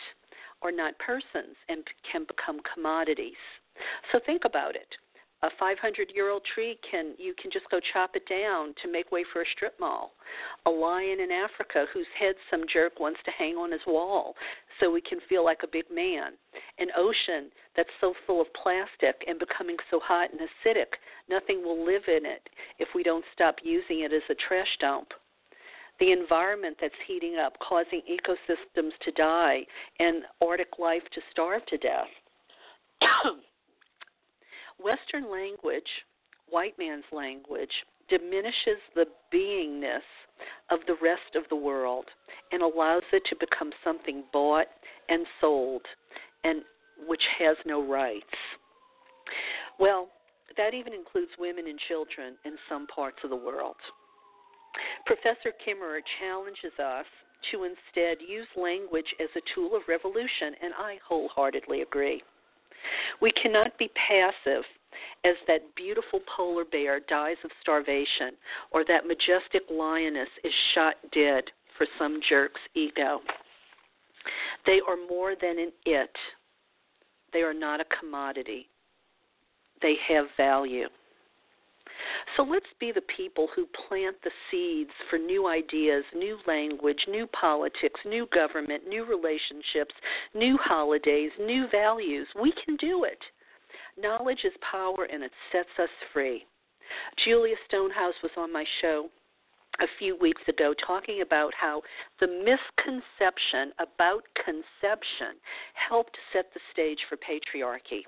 are 0.62 0.72
not 0.72 0.98
persons 0.98 1.56
and 1.68 1.84
can 2.10 2.24
become 2.24 2.60
commodities. 2.74 3.40
So 4.12 4.20
think 4.24 4.42
about 4.44 4.76
it. 4.76 4.88
A 5.42 5.50
500 5.60 6.10
year 6.14 6.30
old 6.30 6.42
tree 6.54 6.78
can 6.90 7.12
you 7.18 7.34
can 7.34 7.50
just 7.50 7.68
go 7.70 7.78
chop 7.92 8.16
it 8.16 8.26
down 8.26 8.74
to 8.82 8.90
make 8.90 9.12
way 9.12 9.24
for 9.30 9.42
a 9.42 9.50
strip 9.54 9.78
mall. 9.78 10.14
A 10.64 10.70
lion 10.70 11.20
in 11.20 11.30
Africa 11.30 11.84
whose 11.92 12.06
head 12.18 12.34
some 12.50 12.62
jerk 12.72 12.98
wants 12.98 13.20
to 13.26 13.30
hang 13.30 13.54
on 13.56 13.70
his 13.70 13.82
wall 13.86 14.36
so 14.80 14.90
we 14.90 15.02
can 15.02 15.20
feel 15.28 15.44
like 15.44 15.60
a 15.62 15.66
big 15.70 15.84
man. 15.92 16.32
An 16.78 16.88
ocean 16.96 17.50
that's 17.76 17.92
so 18.00 18.14
full 18.26 18.40
of 18.40 18.46
plastic 18.54 19.22
and 19.26 19.38
becoming 19.38 19.76
so 19.90 20.00
hot 20.00 20.30
and 20.32 20.40
acidic, 20.40 20.96
nothing 21.28 21.62
will 21.62 21.84
live 21.84 22.04
in 22.08 22.24
it 22.24 22.48
if 22.78 22.88
we 22.94 23.02
don't 23.02 23.24
stop 23.34 23.56
using 23.62 24.00
it 24.00 24.14
as 24.14 24.22
a 24.30 24.34
trash 24.48 24.78
dump 24.80 25.12
the 26.00 26.12
environment 26.12 26.76
that's 26.80 26.94
heating 27.06 27.36
up, 27.36 27.54
causing 27.66 28.02
ecosystems 28.10 28.90
to 29.02 29.12
die 29.12 29.60
and 29.98 30.22
Arctic 30.42 30.78
life 30.78 31.02
to 31.14 31.20
starve 31.30 31.64
to 31.66 31.78
death. 31.78 32.08
Western 34.82 35.30
language, 35.30 35.88
white 36.48 36.74
man's 36.78 37.04
language, 37.12 37.70
diminishes 38.08 38.78
the 38.94 39.06
beingness 39.32 40.02
of 40.70 40.80
the 40.86 40.96
rest 41.02 41.36
of 41.36 41.44
the 41.48 41.56
world 41.56 42.04
and 42.52 42.62
allows 42.62 43.02
it 43.12 43.22
to 43.28 43.36
become 43.40 43.70
something 43.82 44.24
bought 44.32 44.66
and 45.08 45.26
sold 45.40 45.82
and 46.42 46.62
which 47.06 47.22
has 47.38 47.56
no 47.64 47.86
rights. 47.86 48.24
Well, 49.78 50.08
that 50.56 50.74
even 50.74 50.92
includes 50.92 51.30
women 51.38 51.66
and 51.66 51.78
children 51.88 52.34
in 52.44 52.56
some 52.68 52.86
parts 52.88 53.18
of 53.24 53.30
the 53.30 53.36
world. 53.36 53.76
Professor 55.06 55.52
Kimmerer 55.66 56.00
challenges 56.18 56.72
us 56.78 57.06
to 57.52 57.64
instead 57.64 58.18
use 58.26 58.46
language 58.56 59.06
as 59.20 59.28
a 59.36 59.54
tool 59.54 59.76
of 59.76 59.82
revolution, 59.86 60.54
and 60.62 60.72
I 60.78 60.98
wholeheartedly 61.06 61.82
agree. 61.82 62.22
We 63.20 63.32
cannot 63.32 63.76
be 63.78 63.90
passive 64.08 64.64
as 65.24 65.34
that 65.46 65.74
beautiful 65.74 66.20
polar 66.36 66.64
bear 66.64 67.00
dies 67.00 67.36
of 67.44 67.50
starvation 67.60 68.32
or 68.70 68.84
that 68.84 69.06
majestic 69.06 69.62
lioness 69.70 70.28
is 70.42 70.52
shot 70.74 70.94
dead 71.12 71.44
for 71.76 71.86
some 71.98 72.20
jerk's 72.28 72.60
ego. 72.74 73.20
They 74.66 74.80
are 74.86 74.96
more 75.08 75.34
than 75.40 75.58
an 75.58 75.72
it, 75.84 76.16
they 77.32 77.40
are 77.40 77.54
not 77.54 77.80
a 77.80 77.86
commodity. 78.00 78.68
They 79.82 79.96
have 80.08 80.26
value. 80.36 80.88
So 82.36 82.42
let's 82.42 82.66
be 82.80 82.92
the 82.92 83.02
people 83.16 83.48
who 83.54 83.66
plant 83.88 84.16
the 84.22 84.30
seeds 84.50 84.90
for 85.08 85.18
new 85.18 85.46
ideas, 85.46 86.04
new 86.14 86.38
language, 86.46 87.04
new 87.08 87.26
politics, 87.28 88.00
new 88.04 88.26
government, 88.32 88.86
new 88.88 89.04
relationships, 89.04 89.94
new 90.34 90.56
holidays, 90.58 91.30
new 91.38 91.66
values. 91.70 92.26
We 92.40 92.52
can 92.64 92.76
do 92.76 93.04
it. 93.04 93.18
Knowledge 93.96 94.44
is 94.44 94.52
power 94.70 95.04
and 95.04 95.22
it 95.22 95.32
sets 95.52 95.68
us 95.78 95.90
free. 96.12 96.44
Julia 97.24 97.56
Stonehouse 97.66 98.14
was 98.22 98.32
on 98.36 98.52
my 98.52 98.64
show 98.80 99.08
a 99.80 99.86
few 99.98 100.16
weeks 100.16 100.42
ago 100.48 100.74
talking 100.86 101.22
about 101.22 101.52
how 101.58 101.82
the 102.20 102.26
misconception 102.26 103.72
about 103.78 104.22
conception 104.44 105.40
helped 105.74 106.16
set 106.32 106.52
the 106.54 106.60
stage 106.72 107.00
for 107.08 107.16
patriarchy. 107.16 108.02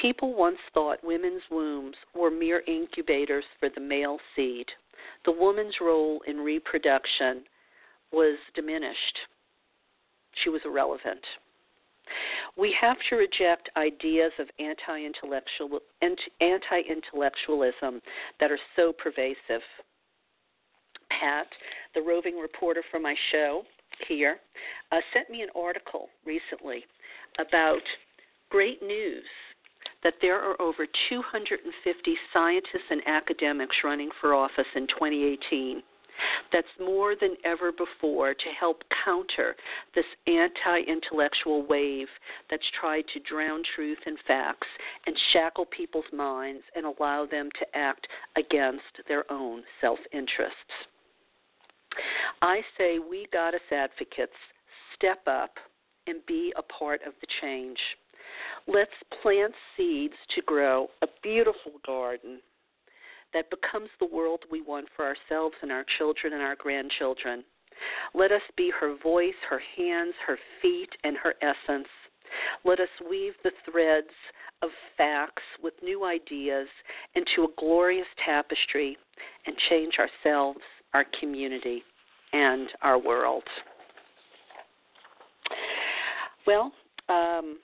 People 0.00 0.34
once 0.34 0.58
thought 0.72 1.02
women's 1.02 1.42
wombs 1.50 1.96
were 2.14 2.30
mere 2.30 2.62
incubators 2.66 3.44
for 3.58 3.68
the 3.68 3.80
male 3.80 4.18
seed. 4.34 4.66
The 5.24 5.32
woman's 5.32 5.74
role 5.80 6.20
in 6.26 6.38
reproduction 6.38 7.44
was 8.12 8.38
diminished. 8.54 9.18
She 10.42 10.50
was 10.50 10.60
irrelevant. 10.64 11.24
We 12.56 12.74
have 12.80 12.96
to 13.10 13.16
reject 13.16 13.70
ideas 13.76 14.32
of 14.38 14.48
anti-intellectual, 14.58 15.80
anti-intellectualism 16.40 18.00
that 18.40 18.50
are 18.50 18.58
so 18.76 18.92
pervasive. 18.92 19.62
Pat, 21.10 21.46
the 21.94 22.00
roving 22.00 22.38
reporter 22.38 22.82
for 22.90 23.00
my 23.00 23.14
show 23.32 23.64
here, 24.06 24.38
uh, 24.92 25.00
sent 25.12 25.28
me 25.30 25.42
an 25.42 25.48
article 25.54 26.08
recently 26.24 26.84
about 27.38 27.82
great 28.50 28.82
news 28.82 29.24
that 30.02 30.14
there 30.20 30.40
are 30.40 30.60
over 30.60 30.86
250 31.08 32.16
scientists 32.32 32.90
and 32.90 33.02
academics 33.06 33.76
running 33.84 34.10
for 34.20 34.34
office 34.34 34.66
in 34.74 34.86
2018. 34.86 35.82
That's 36.52 36.66
more 36.80 37.14
than 37.14 37.36
ever 37.44 37.70
before 37.70 38.34
to 38.34 38.48
help 38.58 38.82
counter 39.04 39.54
this 39.94 40.04
anti 40.26 40.80
intellectual 40.86 41.64
wave 41.66 42.08
that's 42.50 42.68
tried 42.80 43.04
to 43.14 43.20
drown 43.20 43.62
truth 43.76 43.98
and 44.04 44.18
facts 44.26 44.66
and 45.06 45.16
shackle 45.32 45.66
people's 45.66 46.10
minds 46.12 46.62
and 46.74 46.86
allow 46.86 47.26
them 47.26 47.50
to 47.58 47.78
act 47.78 48.08
against 48.36 48.82
their 49.06 49.30
own 49.30 49.62
self 49.80 49.98
interests. 50.12 50.72
I 52.42 52.62
say 52.76 52.98
we 52.98 53.26
goddess 53.32 53.60
advocates 53.70 54.32
step 54.94 55.20
up 55.26 55.54
and 56.06 56.24
be 56.26 56.52
a 56.56 56.62
part 56.62 57.00
of 57.06 57.12
the 57.20 57.26
change. 57.40 57.78
Let's 58.68 58.90
plant 59.22 59.54
seeds 59.76 60.14
to 60.34 60.42
grow 60.42 60.88
a 61.00 61.06
beautiful 61.22 61.72
garden 61.86 62.40
that 63.32 63.48
becomes 63.48 63.88
the 63.98 64.06
world 64.06 64.40
we 64.50 64.60
want 64.60 64.88
for 64.94 65.06
ourselves 65.06 65.56
and 65.62 65.72
our 65.72 65.86
children 65.96 66.34
and 66.34 66.42
our 66.42 66.56
grandchildren. 66.56 67.44
Let 68.14 68.30
us 68.30 68.42
be 68.58 68.70
her 68.78 68.96
voice, 69.02 69.34
her 69.48 69.62
hands, 69.76 70.12
her 70.26 70.38
feet, 70.60 70.90
and 71.02 71.16
her 71.16 71.34
essence. 71.40 71.88
Let 72.64 72.78
us 72.78 72.88
weave 73.08 73.32
the 73.42 73.52
threads 73.70 74.08
of 74.60 74.68
facts 74.98 75.42
with 75.62 75.74
new 75.82 76.04
ideas 76.04 76.68
into 77.14 77.44
a 77.44 77.54
glorious 77.58 78.06
tapestry 78.24 78.98
and 79.46 79.56
change 79.70 79.94
ourselves, 79.98 80.60
our 80.92 81.06
community, 81.20 81.82
and 82.34 82.68
our 82.82 82.98
world. 82.98 83.44
Well, 86.46 86.72
um, 87.08 87.58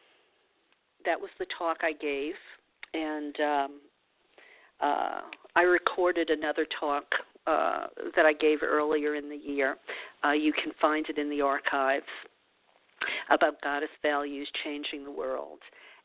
that 1.05 1.21
was 1.21 1.31
the 1.39 1.47
talk 1.57 1.79
I 1.83 1.93
gave, 1.93 2.35
and 2.93 3.41
um, 3.41 3.81
uh, 4.81 5.21
I 5.57 5.63
recorded 5.63 6.31
another 6.31 6.67
talk 6.79 7.05
uh, 7.47 7.87
that 8.17 8.27
I 8.27 8.33
gave 8.33 8.63
earlier 8.63 9.15
in 9.15 9.29
the 9.29 9.37
year. 9.37 9.77
Uh, 10.25 10.33
you 10.33 10.53
can 10.53 10.73
find 10.81 11.07
it 11.09 11.19
in 11.19 11.31
the 11.31 11.41
archives 11.41 12.07
about 13.31 13.61
goddess 13.63 13.91
values 14.03 14.49
changing 14.65 15.05
the 15.05 15.11
world. 15.11 15.59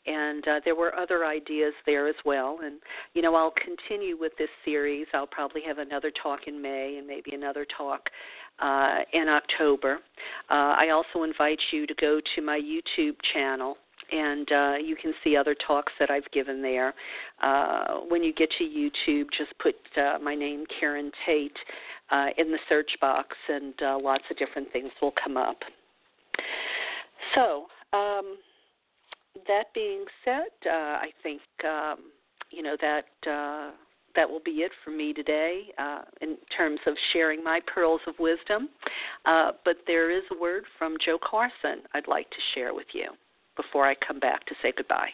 And 0.06 0.48
uh, 0.48 0.60
there 0.64 0.76
were 0.76 0.96
other 0.96 1.26
ideas 1.26 1.74
there 1.86 2.08
as 2.08 2.16
well. 2.26 2.60
And, 2.64 2.80
you 3.14 3.22
know, 3.22 3.36
I'll 3.36 3.54
continue 3.64 4.18
with 4.18 4.32
this 4.38 4.50
series. 4.66 5.08
I'll 5.14 5.28
probably 5.28 5.62
have 5.68 5.78
another 5.78 6.12
talk 6.24 6.42
in 6.48 6.62
May 6.62 6.98
and 6.98 7.06
maybe 7.06 7.32
another 7.34 7.66
talk 7.78 8.10
uh, 8.60 9.00
in 9.14 9.28
October. 9.28 10.00
Uh, 10.50 10.76
I 10.78 10.90
also 10.90 11.24
invite 11.24 11.60
you 11.72 11.86
to 11.86 11.94
go 11.96 12.20
to 12.36 12.42
my 12.42 12.60
YouTube 12.60 13.16
channel 13.34 13.78
and 14.12 14.52
uh, 14.52 14.74
you 14.84 14.96
can 14.96 15.14
see 15.24 15.36
other 15.36 15.56
talks 15.66 15.92
that 16.00 16.10
I've 16.10 16.30
given 16.32 16.62
there. 16.62 16.94
Uh, 17.42 18.00
when 18.08 18.24
you 18.24 18.34
get 18.34 18.50
to 18.58 18.64
YouTube, 18.64 19.26
just 19.38 19.52
put 19.62 19.76
uh, 19.98 20.18
my 20.22 20.36
name, 20.36 20.66
Karen 20.80 21.12
Tate, 21.26 21.58
uh, 22.12 22.28
in 22.38 22.52
the 22.52 22.60
search 22.68 22.92
box, 23.02 23.36
and 23.48 23.74
uh, 23.82 23.98
lots 24.02 24.24
of 24.32 24.38
different 24.38 24.72
things 24.72 24.92
will 25.02 25.14
come 25.24 25.38
up. 25.38 25.58
So, 27.36 27.66
um, 27.94 28.38
that 29.48 29.66
being 29.74 30.06
said, 30.26 30.50
uh, 30.66 30.70
I 30.74 31.10
think 31.22 31.42
um, 31.64 31.98
you 32.52 32.64
know 32.64 32.76
that 32.82 33.06
that 34.16 34.30
will 34.30 34.42
be 34.44 34.52
it 34.52 34.72
for 34.84 34.90
me 34.90 35.14
today 35.14 35.66
uh, 35.78 36.02
in 36.22 36.36
terms 36.56 36.80
of 36.88 36.96
sharing 37.14 37.44
my 37.44 37.60
pearls 37.74 38.02
of 38.08 38.16
wisdom. 38.20 38.70
Uh, 39.26 39.52
but 39.64 39.78
there 39.88 40.10
is 40.12 40.24
a 40.32 40.40
word 40.40 40.64
from 40.78 40.98
Jo 41.06 41.18
Carson 41.24 41.84
I'd 41.94 42.08
like 42.08 42.30
to 42.32 42.38
share 42.54 42.74
with 42.74 42.88
you 42.94 43.12
before 43.62 43.86
I 43.86 43.94
come 43.96 44.20
back 44.20 44.46
to 44.46 44.56
say 44.62 44.72
goodbye. 44.76 45.10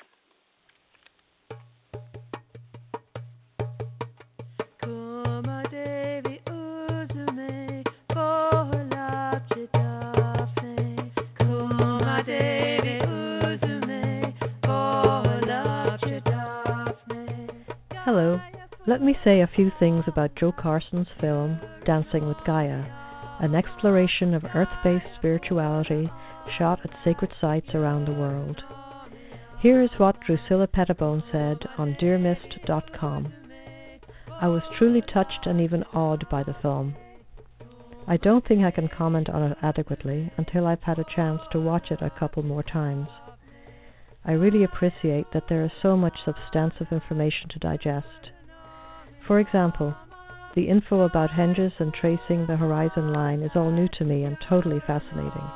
Hello. 18.05 18.39
Let 18.87 19.01
me 19.01 19.15
say 19.23 19.41
a 19.41 19.49
few 19.55 19.71
things 19.79 20.03
about 20.05 20.35
Jo 20.35 20.51
Carson's 20.51 21.07
film, 21.19 21.59
Dancing 21.87 22.27
with 22.27 22.37
Gaia, 22.45 22.83
an 23.39 23.55
exploration 23.55 24.33
of 24.33 24.45
earth 24.53 24.69
based 24.83 25.05
spirituality 25.17 26.11
shot 26.57 26.79
at 26.83 26.91
sacred 27.03 27.31
sites 27.39 27.69
around 27.73 28.05
the 28.05 28.13
world. 28.13 28.61
Here 29.59 29.81
is 29.81 29.89
what 29.97 30.19
Drusilla 30.21 30.67
Pettibone 30.67 31.23
said 31.31 31.57
on 31.77 31.95
DearMist.com. 31.95 33.33
I 34.41 34.47
was 34.47 34.63
truly 34.77 35.01
touched 35.01 35.45
and 35.45 35.59
even 35.61 35.83
awed 35.93 36.27
by 36.29 36.43
the 36.43 36.55
film. 36.61 36.95
I 38.07 38.17
don't 38.17 38.47
think 38.47 38.63
I 38.63 38.71
can 38.71 38.87
comment 38.87 39.29
on 39.29 39.51
it 39.51 39.57
adequately 39.61 40.31
until 40.37 40.67
I've 40.67 40.83
had 40.83 40.99
a 40.99 41.15
chance 41.15 41.41
to 41.51 41.59
watch 41.59 41.89
it 41.89 42.01
a 42.01 42.11
couple 42.19 42.43
more 42.43 42.63
times. 42.63 43.07
I 44.23 44.33
really 44.33 44.63
appreciate 44.63 45.31
that 45.33 45.45
there 45.49 45.63
is 45.63 45.71
so 45.81 45.95
much 45.95 46.17
substantive 46.25 46.87
information 46.91 47.49
to 47.49 47.59
digest 47.59 48.31
for 49.27 49.39
example, 49.39 49.95
the 50.55 50.69
info 50.69 51.01
about 51.01 51.29
henges 51.29 51.73
and 51.79 51.93
tracing 51.93 52.45
the 52.47 52.55
horizon 52.55 53.11
line 53.11 53.41
is 53.41 53.51
all 53.55 53.71
new 53.71 53.89
to 53.89 54.05
me 54.05 54.23
and 54.23 54.37
totally 54.47 54.79
fascinating. 54.87 55.49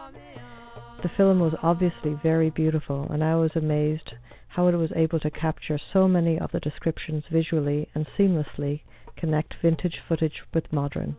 The 1.01 1.09
film 1.15 1.39
was 1.39 1.53
obviously 1.63 2.19
very 2.21 2.49
beautiful, 2.49 3.07
and 3.09 3.23
I 3.23 3.35
was 3.35 3.51
amazed 3.55 4.13
how 4.49 4.67
it 4.67 4.75
was 4.75 4.91
able 4.95 5.19
to 5.21 5.31
capture 5.31 5.79
so 5.93 6.07
many 6.07 6.37
of 6.37 6.51
the 6.51 6.59
descriptions 6.59 7.23
visually 7.31 7.87
and 7.95 8.05
seamlessly 8.17 8.81
connect 9.15 9.55
vintage 9.61 9.99
footage 10.07 10.41
with 10.53 10.71
modern. 10.73 11.15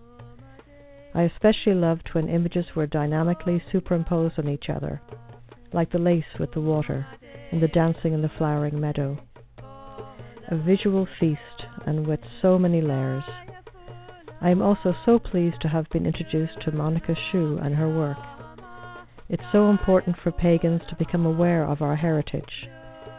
I 1.15 1.23
especially 1.23 1.75
loved 1.75 2.11
when 2.13 2.29
images 2.29 2.67
were 2.77 2.87
dynamically 2.87 3.63
superimposed 3.73 4.39
on 4.39 4.49
each 4.49 4.69
other, 4.69 5.01
like 5.73 5.91
the 5.91 5.99
lace 5.99 6.39
with 6.39 6.53
the 6.53 6.61
water 6.61 7.07
and 7.51 7.63
the 7.63 7.69
dancing 7.69 8.13
in 8.13 8.21
the 8.21 8.31
flowering 8.37 8.79
meadow 8.79 9.19
a 10.51 10.57
visual 10.57 11.07
feast 11.19 11.65
and 11.87 12.07
with 12.07 12.21
so 12.43 12.59
many 12.59 12.81
layers. 12.81 13.23
I 14.43 14.51
am 14.51 14.63
also 14.63 14.95
so 15.05 15.19
pleased 15.19 15.61
to 15.61 15.69
have 15.69 15.89
been 15.91 16.07
introduced 16.07 16.61
to 16.63 16.73
Monica 16.73 17.15
Sjöö 17.15 17.65
and 17.65 17.75
her 17.75 17.89
work. 17.89 18.17
It's 19.29 19.43
so 19.53 19.69
important 19.69 20.17
for 20.23 20.33
pagans 20.33 20.81
to 20.89 20.97
become 20.97 21.27
aware 21.27 21.65
of 21.65 21.83
our 21.83 21.95
heritage. 21.95 22.69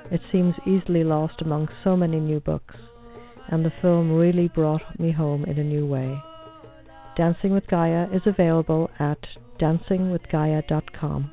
It 0.09 0.22
seems 0.32 0.55
easily 0.65 1.03
lost 1.03 1.41
among 1.41 1.69
so 1.84 1.95
many 1.95 2.19
new 2.19 2.39
books, 2.39 2.76
and 3.47 3.63
the 3.63 3.72
film 3.82 4.11
really 4.11 4.47
brought 4.47 4.99
me 4.99 5.11
home 5.11 5.45
in 5.45 5.57
a 5.59 5.63
new 5.63 5.86
way. 5.86 6.19
Dancing 7.15 7.53
with 7.53 7.67
Gaia 7.67 8.07
is 8.11 8.22
available 8.26 8.89
at 8.99 9.19
dancingwithgaia.com. 9.59 11.32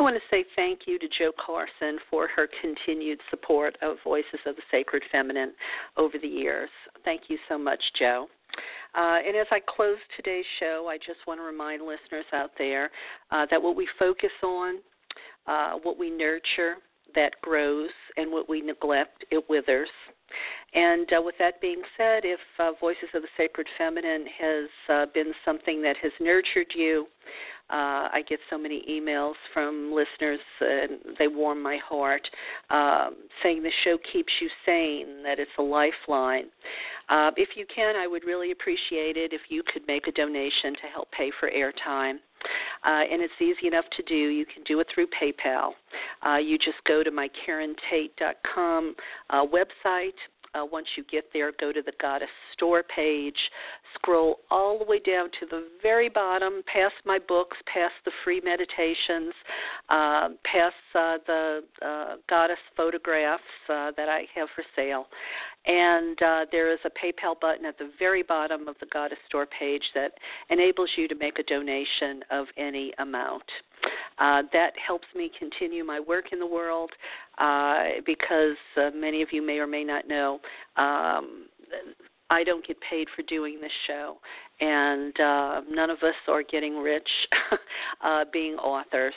want 0.00 0.16
to 0.16 0.22
say 0.30 0.44
thank 0.56 0.80
you 0.86 0.98
to 0.98 1.06
Jo 1.18 1.30
Carson 1.44 1.98
for 2.10 2.28
her 2.34 2.48
continued 2.60 3.20
support 3.30 3.76
of 3.82 3.96
Voices 4.02 4.40
of 4.46 4.56
the 4.56 4.62
Sacred 4.70 5.02
Feminine 5.12 5.52
over 5.96 6.16
the 6.20 6.28
years. 6.28 6.70
Thank 7.04 7.22
you 7.28 7.38
so 7.48 7.58
much, 7.58 7.80
Jo. 7.98 8.26
Uh, 8.94 9.18
and 9.26 9.36
as 9.36 9.46
I 9.50 9.60
close 9.60 9.98
today's 10.16 10.44
show, 10.58 10.86
I 10.90 10.96
just 10.96 11.20
want 11.26 11.38
to 11.38 11.44
remind 11.44 11.82
listeners 11.82 12.24
out 12.32 12.50
there 12.58 12.90
uh, 13.30 13.46
that 13.50 13.62
what 13.62 13.76
we 13.76 13.86
focus 13.98 14.30
on, 14.42 14.78
uh, 15.46 15.72
what 15.82 15.98
we 15.98 16.10
nurture, 16.10 16.76
that 17.14 17.32
grows, 17.42 17.90
and 18.16 18.30
what 18.30 18.48
we 18.48 18.60
neglect, 18.60 19.24
it 19.30 19.44
withers. 19.48 19.88
And 20.74 21.12
uh, 21.12 21.22
with 21.22 21.34
that 21.38 21.60
being 21.60 21.82
said, 21.96 22.20
if 22.24 22.40
uh, 22.58 22.72
Voices 22.80 23.08
of 23.14 23.22
the 23.22 23.28
Sacred 23.36 23.66
Feminine 23.76 24.26
has 24.38 24.68
uh, 24.88 25.06
been 25.12 25.32
something 25.44 25.82
that 25.82 25.96
has 26.02 26.12
nurtured 26.20 26.68
you, 26.74 27.06
uh, 27.70 28.08
I 28.12 28.22
get 28.28 28.40
so 28.50 28.58
many 28.58 28.84
emails 28.90 29.34
from 29.54 29.92
listeners, 29.92 30.40
and 30.60 31.16
they 31.18 31.28
warm 31.28 31.62
my 31.62 31.78
heart, 31.86 32.26
um, 32.70 33.16
saying 33.42 33.62
the 33.62 33.70
show 33.84 33.96
keeps 34.12 34.32
you 34.40 34.48
sane, 34.66 35.22
that 35.22 35.38
it's 35.38 35.50
a 35.58 35.62
lifeline. 35.62 36.46
Uh, 37.08 37.30
if 37.36 37.50
you 37.56 37.66
can, 37.74 37.96
I 37.96 38.06
would 38.06 38.24
really 38.24 38.50
appreciate 38.50 39.16
it 39.16 39.32
if 39.32 39.42
you 39.48 39.62
could 39.72 39.82
make 39.86 40.06
a 40.06 40.12
donation 40.12 40.74
to 40.74 40.86
help 40.92 41.10
pay 41.12 41.30
for 41.38 41.50
airtime. 41.50 42.16
Uh, 42.84 43.04
and 43.10 43.20
it's 43.22 43.34
easy 43.40 43.66
enough 43.66 43.84
to 43.96 44.02
do. 44.04 44.14
You 44.14 44.46
can 44.46 44.62
do 44.64 44.80
it 44.80 44.86
through 44.94 45.08
PayPal. 45.08 45.72
Uh, 46.26 46.38
you 46.38 46.56
just 46.56 46.78
go 46.86 47.02
to 47.02 47.10
my 47.10 47.28
KarenTate.com 47.46 48.94
uh, 49.30 49.44
website 49.46 50.14
uh, 50.54 50.64
once 50.64 50.86
you 50.96 51.04
get 51.10 51.24
there, 51.32 51.52
go 51.60 51.72
to 51.72 51.82
the 51.82 51.92
Goddess 52.00 52.28
Store 52.52 52.82
page, 52.82 53.36
scroll 53.94 54.40
all 54.50 54.78
the 54.78 54.84
way 54.84 54.98
down 54.98 55.28
to 55.40 55.46
the 55.50 55.68
very 55.82 56.08
bottom, 56.08 56.62
past 56.72 56.94
my 57.04 57.18
books, 57.18 57.56
past 57.72 57.94
the 58.04 58.10
free 58.24 58.40
meditations, 58.44 59.32
uh, 59.88 60.28
past 60.44 60.74
uh, 60.94 61.18
the 61.26 61.60
uh, 61.84 62.16
Goddess 62.28 62.58
photographs 62.76 63.42
uh, 63.68 63.92
that 63.96 64.08
I 64.08 64.24
have 64.34 64.48
for 64.54 64.64
sale. 64.74 65.06
And 65.66 66.20
uh, 66.22 66.46
there 66.50 66.72
is 66.72 66.78
a 66.84 66.90
PayPal 66.90 67.38
button 67.38 67.66
at 67.66 67.78
the 67.78 67.90
very 67.98 68.22
bottom 68.22 68.66
of 68.66 68.76
the 68.80 68.86
Goddess 68.86 69.18
Store 69.28 69.46
page 69.46 69.84
that 69.94 70.12
enables 70.48 70.90
you 70.96 71.06
to 71.08 71.14
make 71.14 71.38
a 71.38 71.42
donation 71.42 72.22
of 72.30 72.46
any 72.56 72.92
amount. 72.98 73.44
Uh, 74.18 74.42
that 74.52 74.72
helps 74.84 75.06
me 75.14 75.30
continue 75.38 75.84
my 75.84 75.98
work 76.00 76.26
in 76.32 76.38
the 76.38 76.46
world 76.46 76.90
uh, 77.38 77.84
because 78.04 78.56
uh, 78.76 78.90
many 78.94 79.22
of 79.22 79.28
you 79.32 79.44
may 79.44 79.58
or 79.58 79.66
may 79.66 79.84
not 79.84 80.06
know 80.06 80.38
um, 80.76 81.46
I 82.30 82.44
don't 82.44 82.66
get 82.66 82.78
paid 82.88 83.08
for 83.14 83.22
doing 83.22 83.60
this 83.60 83.72
show, 83.86 84.18
and 84.60 85.18
uh, 85.20 85.60
none 85.68 85.90
of 85.90 85.98
us 85.98 86.14
are 86.28 86.42
getting 86.42 86.78
rich 86.78 87.08
uh, 88.04 88.24
being 88.32 88.54
authors. 88.54 89.14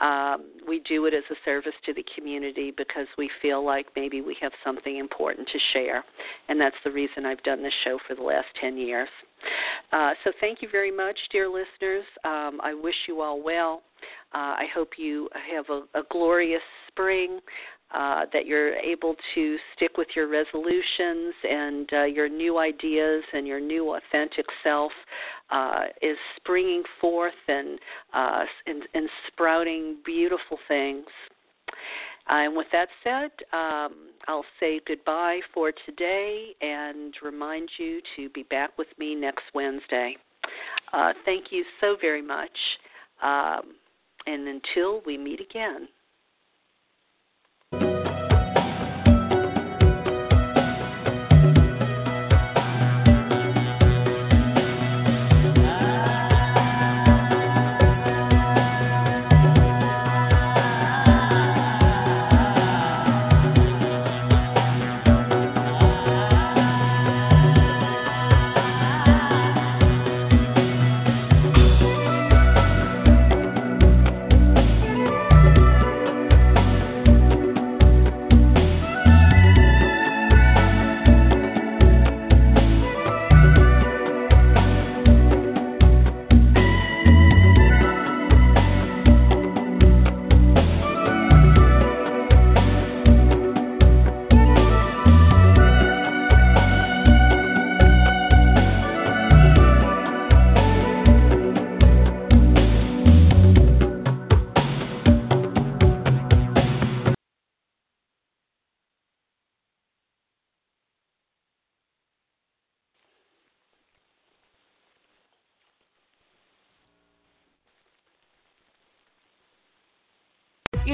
Um, 0.00 0.52
we 0.66 0.80
do 0.88 1.06
it 1.06 1.14
as 1.14 1.24
a 1.30 1.34
service 1.44 1.74
to 1.86 1.92
the 1.92 2.04
community 2.14 2.72
because 2.76 3.06
we 3.18 3.30
feel 3.40 3.64
like 3.64 3.86
maybe 3.96 4.20
we 4.20 4.36
have 4.40 4.52
something 4.64 4.98
important 4.98 5.48
to 5.48 5.58
share, 5.72 6.04
and 6.48 6.60
that's 6.60 6.76
the 6.84 6.90
reason 6.90 7.26
I've 7.26 7.42
done 7.42 7.62
this 7.62 7.74
show 7.84 7.98
for 8.06 8.14
the 8.14 8.22
last 8.22 8.46
10 8.60 8.76
years. 8.76 9.08
Uh, 9.92 10.12
so, 10.22 10.30
thank 10.40 10.62
you 10.62 10.68
very 10.70 10.92
much, 10.92 11.18
dear 11.32 11.48
listeners. 11.48 12.04
Um, 12.24 12.60
I 12.62 12.74
wish 12.80 12.94
you 13.08 13.20
all 13.20 13.42
well. 13.42 13.82
Uh, 14.34 14.54
I 14.56 14.66
hope 14.72 14.90
you 14.96 15.28
have 15.52 15.66
a, 15.68 15.98
a 15.98 16.02
glorious 16.10 16.62
spring 16.88 17.40
uh, 17.94 18.26
that 18.32 18.46
you're 18.46 18.74
able 18.76 19.14
to 19.34 19.56
stick 19.76 19.96
with 19.96 20.08
your 20.16 20.28
resolutions 20.28 21.34
and 21.48 21.92
uh, 21.92 22.04
your 22.04 22.28
new 22.28 22.58
ideas 22.58 23.22
and 23.32 23.46
your 23.46 23.60
new 23.60 23.94
authentic 23.96 24.46
self 24.62 24.92
uh, 25.50 25.84
is 26.00 26.16
springing 26.36 26.82
forth 27.00 27.32
and, 27.48 27.78
uh, 28.14 28.44
and, 28.66 28.82
and 28.94 29.08
sprouting 29.28 29.96
beautiful 30.04 30.58
things. 30.68 31.06
and 32.28 32.56
with 32.56 32.68
that 32.72 32.88
said, 33.04 33.30
um, 33.52 34.10
I'll 34.28 34.44
say 34.60 34.80
goodbye 34.86 35.40
for 35.52 35.72
today 35.84 36.54
and 36.60 37.14
remind 37.22 37.68
you 37.78 38.00
to 38.16 38.28
be 38.30 38.44
back 38.44 38.76
with 38.78 38.88
me 38.98 39.14
next 39.14 39.44
Wednesday. 39.54 40.16
Uh, 40.92 41.12
thank 41.24 41.46
you 41.50 41.64
so 41.80 41.96
very 42.00 42.22
much. 42.22 42.56
Um, 43.22 43.74
and 44.26 44.48
until 44.48 45.02
we 45.04 45.18
meet 45.18 45.40
again. 45.40 45.88